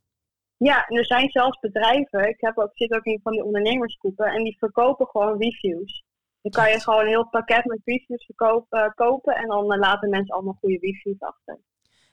Ja, 0.57 0.87
en 0.87 0.97
er 0.97 1.05
zijn 1.07 1.31
zelfs 1.31 1.59
bedrijven, 1.61 2.29
ik 2.29 2.41
heb 2.41 2.59
ook, 2.59 2.71
zit 2.73 2.93
ook 2.93 3.05
in 3.05 3.21
van 3.23 3.33
die 3.33 3.45
ondernemersgroepen, 3.45 4.27
en 4.27 4.43
die 4.45 4.57
verkopen 4.59 5.07
gewoon 5.07 5.39
reviews. 5.39 6.05
Dan 6.43 6.53
kan 6.53 6.71
je 6.71 6.81
gewoon 6.81 7.01
een 7.01 7.07
heel 7.07 7.29
pakket 7.29 7.65
met 7.65 7.81
reviews 7.85 8.25
verkopen, 8.25 8.93
kopen 8.95 9.35
en 9.35 9.49
dan 9.49 9.73
eh, 9.73 9.79
laten 9.79 10.11
mensen 10.11 10.35
allemaal 10.35 10.57
goede 10.61 10.79
reviews 10.81 11.21
achter. 11.21 11.59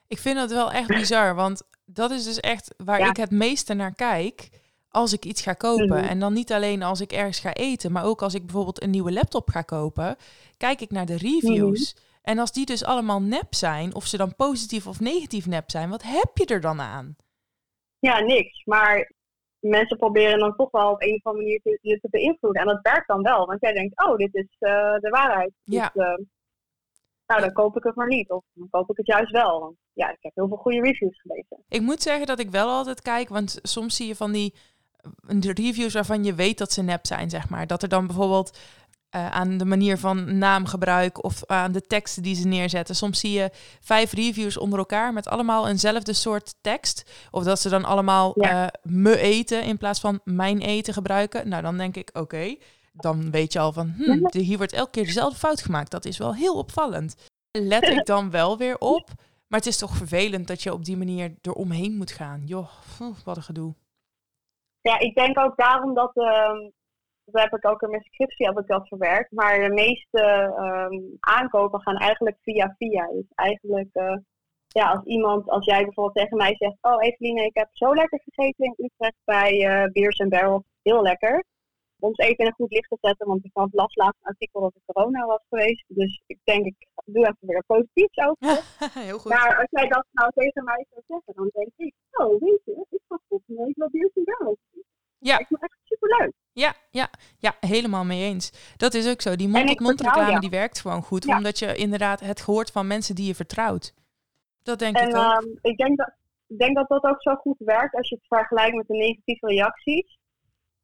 Ik 0.07 0.17
vind 0.19 0.35
dat 0.37 0.51
wel 0.51 0.71
echt 0.71 0.87
bizar, 0.87 1.35
want 1.35 1.63
dat 1.85 2.11
is 2.11 2.23
dus 2.23 2.39
echt 2.39 2.73
waar 2.77 2.99
Ja. 2.99 3.09
ik 3.09 3.17
het 3.17 3.31
meeste 3.31 3.73
naar 3.73 3.93
kijk 3.95 4.49
als 4.91 5.13
ik 5.13 5.25
iets 5.25 5.41
ga 5.41 5.53
kopen. 5.53 5.87
Mhm. 5.87 6.07
En 6.07 6.19
dan 6.19 6.33
niet 6.33 6.51
alleen 6.51 6.83
als 6.83 7.01
ik 7.01 7.11
ergens 7.11 7.39
ga 7.39 7.53
eten, 7.53 7.91
maar 7.91 8.05
ook 8.05 8.21
als 8.21 8.33
ik 8.33 8.45
bijvoorbeeld 8.45 8.83
een 8.83 8.89
nieuwe 8.89 9.11
laptop 9.11 9.49
ga 9.49 9.61
kopen, 9.61 10.15
kijk 10.57 10.81
ik 10.81 10.91
naar 10.91 11.05
de 11.05 11.17
reviews. 11.17 11.93
Mhm. 11.93 12.03
En 12.21 12.39
als 12.39 12.51
die 12.51 12.65
dus 12.65 12.83
allemaal 12.83 13.21
nep 13.21 13.53
zijn, 13.53 13.95
of 13.95 14.05
ze 14.05 14.17
dan 14.17 14.35
positief 14.35 14.87
of 14.87 14.99
negatief 14.99 15.47
nep 15.47 15.69
zijn, 15.71 15.89
wat 15.89 16.03
heb 16.03 16.29
je 16.33 16.45
er 16.45 16.61
dan 16.61 16.81
aan? 16.81 17.15
Ja, 17.99 18.19
niks. 18.19 18.65
Maar 18.65 19.11
mensen 19.59 19.97
proberen 19.97 20.39
dan 20.39 20.55
toch 20.55 20.71
wel 20.71 20.91
op 20.91 21.01
een 21.01 21.15
of 21.15 21.23
andere 21.23 21.43
manier 21.43 21.61
te, 21.61 21.79
je 21.81 21.99
te 21.99 22.09
beïnvloeden. 22.09 22.61
En 22.61 22.67
dat 22.67 22.79
werkt 22.81 23.07
dan 23.07 23.21
wel, 23.21 23.45
want 23.45 23.61
jij 23.61 23.73
denkt, 23.73 24.05
oh, 24.05 24.15
dit 24.17 24.35
is 24.35 24.55
eh, 24.59 24.95
de 24.99 25.09
waarheid. 25.09 25.51
Ja. 25.63 25.91
Dus, 25.93 26.03
eh, 26.03 26.17
nou, 27.25 27.41
dan 27.41 27.53
koop 27.53 27.77
ik 27.77 27.83
het 27.83 27.95
maar 27.95 28.07
niet. 28.07 28.29
Of 28.29 28.43
dan 28.53 28.69
koop 28.69 28.89
ik 28.89 28.97
het 28.97 29.07
juist 29.07 29.31
wel. 29.31 29.59
Want 29.59 29.75
ja, 29.93 30.09
ik 30.09 30.17
heb 30.19 30.31
heel 30.35 30.47
veel 30.47 30.57
goede 30.57 30.81
reviews 30.81 31.21
gelezen. 31.21 31.63
Ik 31.67 31.81
moet 31.81 32.01
zeggen 32.01 32.25
dat 32.25 32.39
ik 32.39 32.49
wel 32.49 32.69
altijd 32.69 33.01
kijk, 33.01 33.29
want 33.29 33.59
soms 33.61 33.95
zie 33.95 34.07
je 34.07 34.15
van 34.15 34.31
die 34.31 34.55
de 35.27 35.53
reviews 35.53 35.93
waarvan 35.93 36.23
je 36.23 36.33
weet 36.33 36.57
dat 36.57 36.71
ze 36.71 36.81
nep 36.81 37.05
zijn, 37.07 37.29
zeg 37.29 37.49
maar. 37.49 37.67
Dat 37.67 37.83
er 37.83 37.89
dan 37.89 38.07
bijvoorbeeld 38.07 38.57
eh, 39.09 39.31
aan 39.31 39.57
de 39.57 39.65
manier 39.65 39.97
van 39.97 40.37
naamgebruik 40.37 41.23
of 41.23 41.45
aan 41.45 41.71
de 41.71 41.81
teksten 41.81 42.23
die 42.23 42.35
ze 42.35 42.47
neerzetten. 42.47 42.95
Soms 42.95 43.19
zie 43.19 43.31
je 43.31 43.49
vijf 43.81 44.11
reviews 44.13 44.57
onder 44.57 44.79
elkaar 44.79 45.13
met 45.13 45.27
allemaal 45.27 45.67
eenzelfde 45.67 46.13
soort 46.13 46.53
tekst. 46.61 47.11
Of 47.31 47.43
dat 47.43 47.59
ze 47.59 47.69
dan 47.69 47.85
allemaal 47.85 48.31
Ja. 48.35 48.65
eh, 48.71 48.79
me 48.91 49.17
eten 49.17 49.63
in 49.63 49.77
plaats 49.77 49.99
van 49.99 50.19
mijn 50.23 50.59
eten 50.61 50.93
gebruiken. 50.93 51.49
Nou, 51.49 51.61
dan 51.61 51.77
denk 51.77 51.95
ik, 51.95 52.09
oké, 52.13 52.55
dan 52.93 53.31
weet 53.31 53.53
je 53.53 53.59
al 53.59 53.71
van, 53.73 53.93
hm, 53.97 54.19
de- 54.29 54.39
hier 54.39 54.57
wordt 54.57 54.73
elke 54.73 54.91
keer 54.91 55.05
dezelfde 55.05 55.39
fout 55.39 55.61
gemaakt. 55.61 55.91
Dat 55.91 56.05
is 56.05 56.17
wel 56.17 56.35
heel 56.35 56.55
opvallend. 56.57 57.15
Let 57.51 57.87
ik 57.87 58.05
dan 58.05 58.29
wel 58.29 58.57
weer 58.57 58.77
op. 58.77 59.09
Maar 59.47 59.59
het 59.59 59.69
is 59.69 59.77
toch 59.77 59.95
vervelend 59.97 60.47
dat 60.47 60.63
je 60.63 60.73
op 60.73 60.85
die 60.85 60.97
manier 60.97 61.33
eromheen 61.41 61.97
moet 61.97 62.11
gaan. 62.11 62.41
Joh, 62.45 62.67
wat 63.23 63.37
een 63.37 63.43
gedoe. 63.43 63.73
Ja, 64.81 64.99
ik 64.99 65.15
denk 65.15 65.39
ook 65.39 65.57
daarom 65.57 65.93
dat, 65.93 66.15
ehm 66.15 66.69
dat 67.25 67.41
heb 67.41 67.53
ik 67.53 67.67
ook 67.67 67.81
in 67.81 67.89
mijn 67.89 68.03
scriptie 68.03 68.45
heb 68.45 68.59
ik 68.59 68.87
verwerkt, 68.87 69.31
maar 69.31 69.59
de 69.59 69.73
meeste 69.73 70.21
ehm, 70.57 70.99
aankopen 71.19 71.81
gaan 71.81 71.97
eigenlijk 71.97 72.37
via 72.41 72.75
via. 72.77 73.07
Dus 73.07 73.25
eigenlijk, 73.35 73.89
eh, 73.91 74.17
ja, 74.67 74.91
als 74.91 75.03
iemand, 75.05 75.49
als 75.49 75.65
jij 75.65 75.83
bijvoorbeeld 75.83 76.15
tegen 76.15 76.37
mij 76.37 76.55
zegt, 76.55 76.77
oh 76.81 77.03
Eveline, 77.03 77.45
ik 77.45 77.57
heb 77.57 77.69
zo 77.71 77.93
lekker 77.93 78.21
gegeten 78.23 78.65
in 78.65 78.85
Utrecht 78.85 79.17
bij 79.23 79.65
eh 79.67 79.91
Beers 79.91 80.19
and 80.19 80.29
Barrels, 80.29 80.63
heel 80.81 81.01
lekker. 81.01 81.45
Het 82.01 82.19
even 82.19 82.37
in 82.37 82.45
een 82.45 82.53
goed 82.53 82.71
licht 82.71 82.89
te 82.89 82.97
zetten, 83.01 83.27
want 83.27 83.45
ik 83.45 83.51
had 83.53 83.69
las 83.71 83.95
laatst 83.95 84.19
een 84.21 84.31
artikel 84.33 84.61
dat 84.61 84.75
er 84.75 84.93
corona 84.93 85.25
was 85.25 85.43
geweest. 85.49 85.83
Dus 85.87 86.21
ik 86.25 86.39
denk, 86.43 86.65
ik 86.65 86.87
doe 87.05 87.23
even 87.23 87.37
weer 87.39 87.63
positiefs 87.67 88.17
over. 88.17 88.63
Heel 89.07 89.19
goed. 89.19 89.31
Maar 89.31 89.57
als 89.57 89.67
jij 89.69 89.87
dat 89.87 90.05
nou 90.11 90.31
tegen 90.33 90.63
mij 90.63 90.85
zou 90.89 91.01
zeggen, 91.07 91.33
dan 91.35 91.49
denk 91.53 91.71
ik, 91.77 91.93
oh 92.11 92.39
weet 92.39 92.61
je, 92.65 92.85
ik 92.89 93.01
ga 93.07 93.19
volgende 93.27 93.63
week 93.63 93.75
wel 93.75 93.89
and 94.15 94.25
Barrels. 94.25 94.57
Ja. 95.17 95.35
Lijkt 95.35 95.49
me 95.49 95.57
echt 95.59 95.77
superleuk. 95.83 96.33
Ja, 96.53 96.73
ja, 96.91 97.09
ja, 97.37 97.55
helemaal 97.59 98.03
mee 98.03 98.23
eens. 98.23 98.73
Dat 98.77 98.93
is 98.93 99.09
ook 99.09 99.21
zo. 99.21 99.35
Die 99.35 99.47
ik 99.47 99.53
mond-tot-mond 99.53 100.01
vertrouw 100.01 100.13
reclame 100.13 100.29
jou. 100.29 100.41
die 100.41 100.59
werkt 100.59 100.79
gewoon 100.79 101.03
goed. 101.03 101.23
Ja. 101.23 101.37
Omdat 101.37 101.59
je 101.59 101.75
inderdaad 101.75 102.19
het 102.19 102.39
hoort 102.41 102.71
van 102.71 102.87
mensen 102.87 103.15
die 103.15 103.27
je 103.27 103.35
vertrouwt. 103.35 103.93
Dat 104.63 104.79
denk 104.79 104.95
En 104.95 105.07
ik 105.09 105.15
ook. 105.15 105.21
ehm, 105.21 105.47
ik 105.61 105.77
denk 105.77 105.97
dat, 105.97 106.11
ik 106.47 106.57
denk 106.57 106.75
dat 106.75 106.87
dat 106.87 107.03
ook 107.03 107.21
zo 107.21 107.35
goed 107.35 107.57
werkt 107.57 107.95
als 107.95 108.09
je 108.09 108.15
het 108.15 108.27
vergelijkt 108.27 108.75
met 108.75 108.87
de 108.87 108.93
negatieve 108.97 109.47
reacties. 109.47 110.19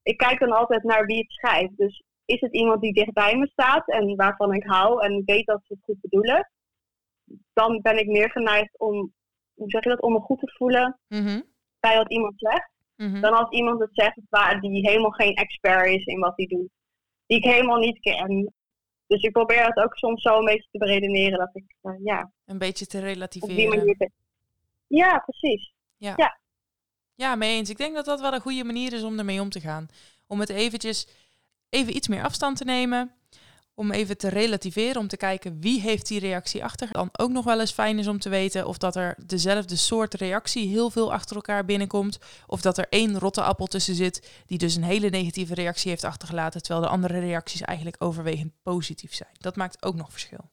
Ik 0.08 0.18
kijk 0.18 0.40
dan 0.40 0.52
altijd 0.52 0.84
naar 0.84 1.06
wie 1.06 1.18
het 1.18 1.32
schrijft. 1.32 1.78
Dus 1.78 2.04
is 2.26 2.40
het 2.42 2.54
iemand 2.54 2.82
die 2.82 2.94
dichtbij 2.94 3.38
me 3.38 3.48
staat 3.48 3.88
en 3.88 4.16
waarvan 4.16 4.54
ik 4.54 4.64
hou 4.66 5.04
en 5.06 5.22
weet 5.26 5.46
dat 5.46 5.62
ze 5.64 5.74
het 5.74 5.84
goed 5.84 6.02
bedoelen, 6.02 6.50
dan 7.54 7.82
ben 7.82 7.98
ik 8.00 8.08
meer 8.08 8.32
geneigd 8.32 8.80
om, 8.80 9.14
hoe 9.54 9.70
zeg 9.70 9.84
je 9.84 9.90
dat, 9.90 10.02
om 10.02 10.14
me 10.14 10.20
goed 10.20 10.40
te 10.40 10.54
voelen 10.58 11.00
Mhm, 11.08 11.42
bij 11.80 11.98
wat 11.98 12.12
iemand 12.12 12.34
zegt. 12.38 12.70
mhm. 12.96 13.22
Dan 13.22 13.34
als 13.34 13.50
iemand 13.50 13.80
het 13.80 13.90
zegt 13.94 14.20
waar 14.30 14.60
die 14.62 14.90
helemaal 14.90 15.12
geen 15.12 15.34
expert 15.36 15.88
is 15.88 16.06
in 16.06 16.20
wat 16.20 16.34
hij 16.38 16.46
doet. 16.46 16.70
Die 17.26 17.38
ik 17.38 17.44
helemaal 17.44 17.78
niet 17.80 18.00
ken. 18.00 18.54
Dus 19.08 19.22
ik 19.22 19.32
probeer 19.32 19.74
dat 19.74 19.84
ook 19.86 19.96
soms 19.98 20.22
zo 20.22 20.38
een 20.38 20.46
beetje 20.46 20.68
te 20.72 20.78
beredeneren 20.78 21.40
dat 21.40 21.50
ik, 21.54 21.76
eh, 21.82 21.94
ja, 22.04 22.32
Een 22.46 22.58
beetje 22.58 22.86
te 22.86 22.98
op 22.98 23.04
die 23.04 23.14
relativeren. 23.14 23.78
manier. 23.78 23.96
te- 23.98 24.12
Ja, 24.88 25.20
precies. 25.20 25.74
Ja, 25.98 26.40
mee 27.18 27.56
eens. 27.56 27.70
Ik 27.70 27.78
denk 27.78 27.96
dat 27.96 28.06
dat 28.06 28.22
wel 28.22 28.34
een 28.34 28.42
goede 28.42 28.64
manier 28.64 28.94
is 28.94 29.04
om 29.04 29.18
ermee 29.18 29.42
om 29.42 29.50
te 29.50 29.60
gaan. 29.60 29.88
Om 30.28 30.40
het 30.40 30.50
eventjes, 30.50 31.08
even 31.70 31.96
iets 31.96 32.08
meer 32.08 32.24
afstand 32.24 32.58
te 32.58 32.64
nemen. 32.64 33.12
Om 33.74 33.92
even 33.92 34.18
te 34.18 34.30
relativeren, 34.30 35.02
om 35.02 35.08
te 35.08 35.18
kijken 35.18 35.60
wie 35.60 35.82
heeft 35.82 36.08
die 36.08 36.20
reactie 36.20 36.64
achter. 36.64 36.92
Dan 36.92 37.10
ook 37.12 37.30
nog 37.30 37.46
wel 37.46 37.60
eens 37.60 37.72
fijn 37.72 38.00
is 38.00 38.08
om 38.08 38.20
te 38.20 38.30
weten 38.30 38.68
of 38.68 38.78
dat 38.78 38.96
er 38.96 39.16
dezelfde 39.26 39.76
soort 39.76 40.14
reactie 40.14 40.68
heel 40.68 40.90
veel 40.90 41.14
achter 41.14 41.36
elkaar 41.36 41.66
binnenkomt. 41.66 42.44
Of 42.48 42.62
dat 42.62 42.78
er 42.78 42.88
één 42.90 43.20
rotte 43.20 43.42
appel 43.42 43.66
tussen 43.66 43.96
zit 43.96 44.44
die 44.46 44.58
dus 44.58 44.76
een 44.76 44.84
hele 44.84 45.10
negatieve 45.10 45.54
reactie 45.54 45.90
heeft 45.90 46.04
achtergelaten. 46.04 46.62
Terwijl 46.62 46.86
de 46.86 46.92
andere 46.92 47.20
reacties 47.20 47.62
eigenlijk 47.62 48.04
overwegend 48.04 48.54
positief 48.64 49.14
zijn. 49.14 49.36
Dat 49.38 49.56
maakt 49.56 49.86
ook 49.86 49.96
nog 49.96 50.12
verschil. 50.12 50.50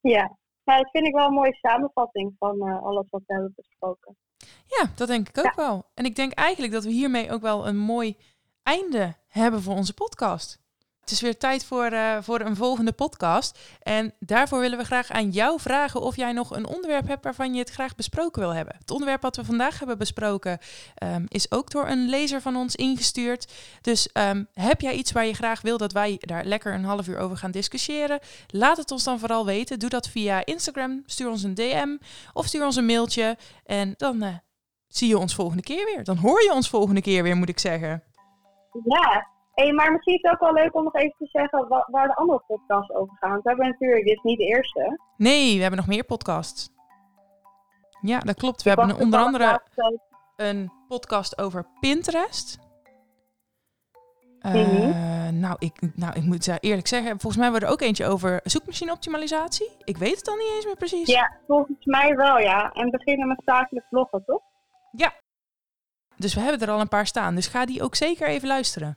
Ja. 0.00 0.36
ja, 0.62 0.76
dat 0.76 0.90
vind 0.90 1.06
ik 1.06 1.14
wel 1.14 1.26
een 1.26 1.32
mooie 1.32 1.54
samenvatting 1.60 2.34
van 2.38 2.60
eh, 2.60 2.82
alles 2.82 3.06
wat 3.10 3.22
we 3.26 3.32
hebben 3.34 3.52
besproken. 3.56 4.16
Ja, 4.66 4.92
dat 4.94 5.08
denk 5.08 5.28
ik 5.28 5.38
ook 5.38 5.54
wel. 5.54 5.90
En 5.94 6.04
ik 6.04 6.16
denk 6.16 6.32
eigenlijk 6.32 6.72
dat 6.72 6.84
we 6.84 6.90
hiermee 6.90 7.30
ook 7.30 7.42
wel 7.42 7.66
een 7.66 7.78
mooi 7.78 8.16
einde 8.62 9.16
hebben 9.28 9.62
voor 9.62 9.74
onze 9.74 9.94
podcast. 9.94 10.58
Het 11.08 11.16
is 11.16 11.22
weer 11.22 11.38
tijd 11.38 11.64
voor, 11.64 11.84
eh, 11.84 12.16
voor 12.20 12.40
een 12.40 12.56
volgende 12.56 12.92
podcast. 12.92 13.58
En 13.82 14.14
daarvoor 14.20 14.60
willen 14.60 14.78
we 14.78 14.84
graag 14.84 15.10
aan 15.10 15.30
jou 15.30 15.60
vragen 15.60 16.00
of 16.00 16.16
jij 16.16 16.32
nog 16.32 16.56
een 16.56 16.66
onderwerp 16.66 17.06
hebt 17.06 17.24
waarvan 17.24 17.54
je 17.54 17.58
het 17.58 17.70
graag 17.70 17.94
besproken 17.94 18.40
wil 18.40 18.54
hebben. 18.54 18.76
Het 18.78 18.90
onderwerp 18.90 19.22
wat 19.22 19.36
we 19.36 19.44
vandaag 19.44 19.78
hebben 19.78 19.98
besproken 19.98 20.58
ehm, 20.94 21.24
is 21.28 21.50
ook 21.50 21.70
door 21.70 21.88
een 21.88 22.08
lezer 22.08 22.40
van 22.40 22.56
ons 22.56 22.76
ingestuurd. 22.76 23.52
Dus 23.80 24.12
ehm, 24.12 24.44
heb 24.52 24.80
jij 24.80 24.94
iets 24.94 25.12
waar 25.12 25.26
je 25.26 25.34
graag 25.34 25.60
wil 25.60 25.78
dat 25.78 25.92
wij 25.92 26.16
daar 26.20 26.44
lekker 26.44 26.74
een 26.74 26.84
half 26.84 27.08
uur 27.08 27.18
over 27.18 27.36
gaan 27.36 27.50
discussiëren? 27.50 28.18
Laat 28.46 28.76
het 28.76 28.90
ons 28.90 29.04
dan 29.04 29.18
vooral 29.18 29.44
weten. 29.44 29.78
Doe 29.78 29.90
dat 29.90 30.08
via 30.08 30.44
Instagram. 30.44 31.02
Stuur 31.06 31.30
ons 31.30 31.42
een 31.42 31.54
DM 31.54 31.96
of 32.32 32.46
stuur 32.46 32.64
ons 32.64 32.76
een 32.76 32.86
mailtje. 32.86 33.36
En 33.64 33.94
dan 33.96 34.22
eh, 34.22 34.34
zie 34.88 35.08
je 35.08 35.18
ons 35.18 35.34
volgende 35.34 35.62
keer 35.62 35.84
weer. 35.84 36.04
Dan 36.04 36.16
hoor 36.16 36.42
je 36.42 36.52
ons 36.52 36.68
volgende 36.68 37.00
keer 37.00 37.22
weer, 37.22 37.36
moet 37.36 37.48
ik 37.48 37.58
zeggen. 37.58 38.02
Ja, 38.84 39.36
hey, 39.62 39.72
maar 39.72 39.92
misschien 39.92 40.14
is 40.14 40.22
het 40.22 40.32
ook 40.32 40.40
wel 40.40 40.52
leuk 40.52 40.74
om 40.74 40.84
nog 40.84 40.94
even 40.94 41.14
te 41.18 41.26
zeggen 41.26 41.68
wa- 41.68 41.88
waar 41.90 42.06
de 42.06 42.14
andere 42.14 42.42
podcasts 42.46 42.94
over 42.94 43.16
gaan. 43.16 43.30
Want 43.30 43.42
we 43.42 43.48
hebben 43.48 43.68
natuurlijk, 43.68 44.04
dit 44.04 44.16
is 44.16 44.22
niet 44.22 44.38
de 44.38 44.44
eerste. 44.44 45.00
Nee, 45.16 45.54
we 45.54 45.60
hebben 45.60 45.78
nog 45.78 45.88
meer 45.88 46.04
podcasts. 46.04 46.70
Ja, 48.00 48.18
dat 48.18 48.36
klopt. 48.36 48.62
We 48.62 48.70
Ik 48.70 48.76
hebben 48.78 48.96
onder 49.00 49.20
andere 49.20 49.60
een 50.36 50.72
podcast 50.88 51.38
over 51.38 51.66
Pinterest. 51.80 52.58
Mhm. 54.42 55.40
nou, 55.40 55.56
ik, 55.58 55.72
nou, 55.94 56.14
ik 56.16 56.22
moet 56.22 56.58
eerlijk 56.60 56.86
zeggen, 56.86 57.10
volgens 57.10 57.36
mij 57.36 57.42
hebben 57.42 57.60
we 57.60 57.66
er 57.66 57.72
ook 57.72 57.80
eentje 57.80 58.06
over 58.06 58.40
zoekmachine 58.44 58.92
optimalisatie. 58.92 59.70
Ik 59.84 59.96
weet 59.96 60.16
het 60.16 60.24
dan 60.24 60.38
niet 60.38 60.50
eens 60.54 60.64
meer 60.64 60.76
precies. 60.76 61.08
Ja, 61.08 61.36
volgens 61.46 61.84
mij 61.84 62.16
wel, 62.16 62.38
ja. 62.38 62.72
En 62.72 62.90
beginnen 62.90 63.28
met 63.28 63.42
zakelijk 63.44 63.86
vloggen, 63.88 64.24
toch? 64.24 64.42
Dus 66.16 66.34
we 66.34 66.40
hebben 66.40 66.60
er 66.60 66.74
al 66.74 66.80
een 66.80 66.88
paar 66.88 67.06
staan. 67.06 67.34
Dus 67.34 67.46
ga 67.46 67.64
die 67.66 67.82
ook 67.82 67.94
zeker 67.94 68.28
even 68.28 68.48
luisteren. 68.48 68.94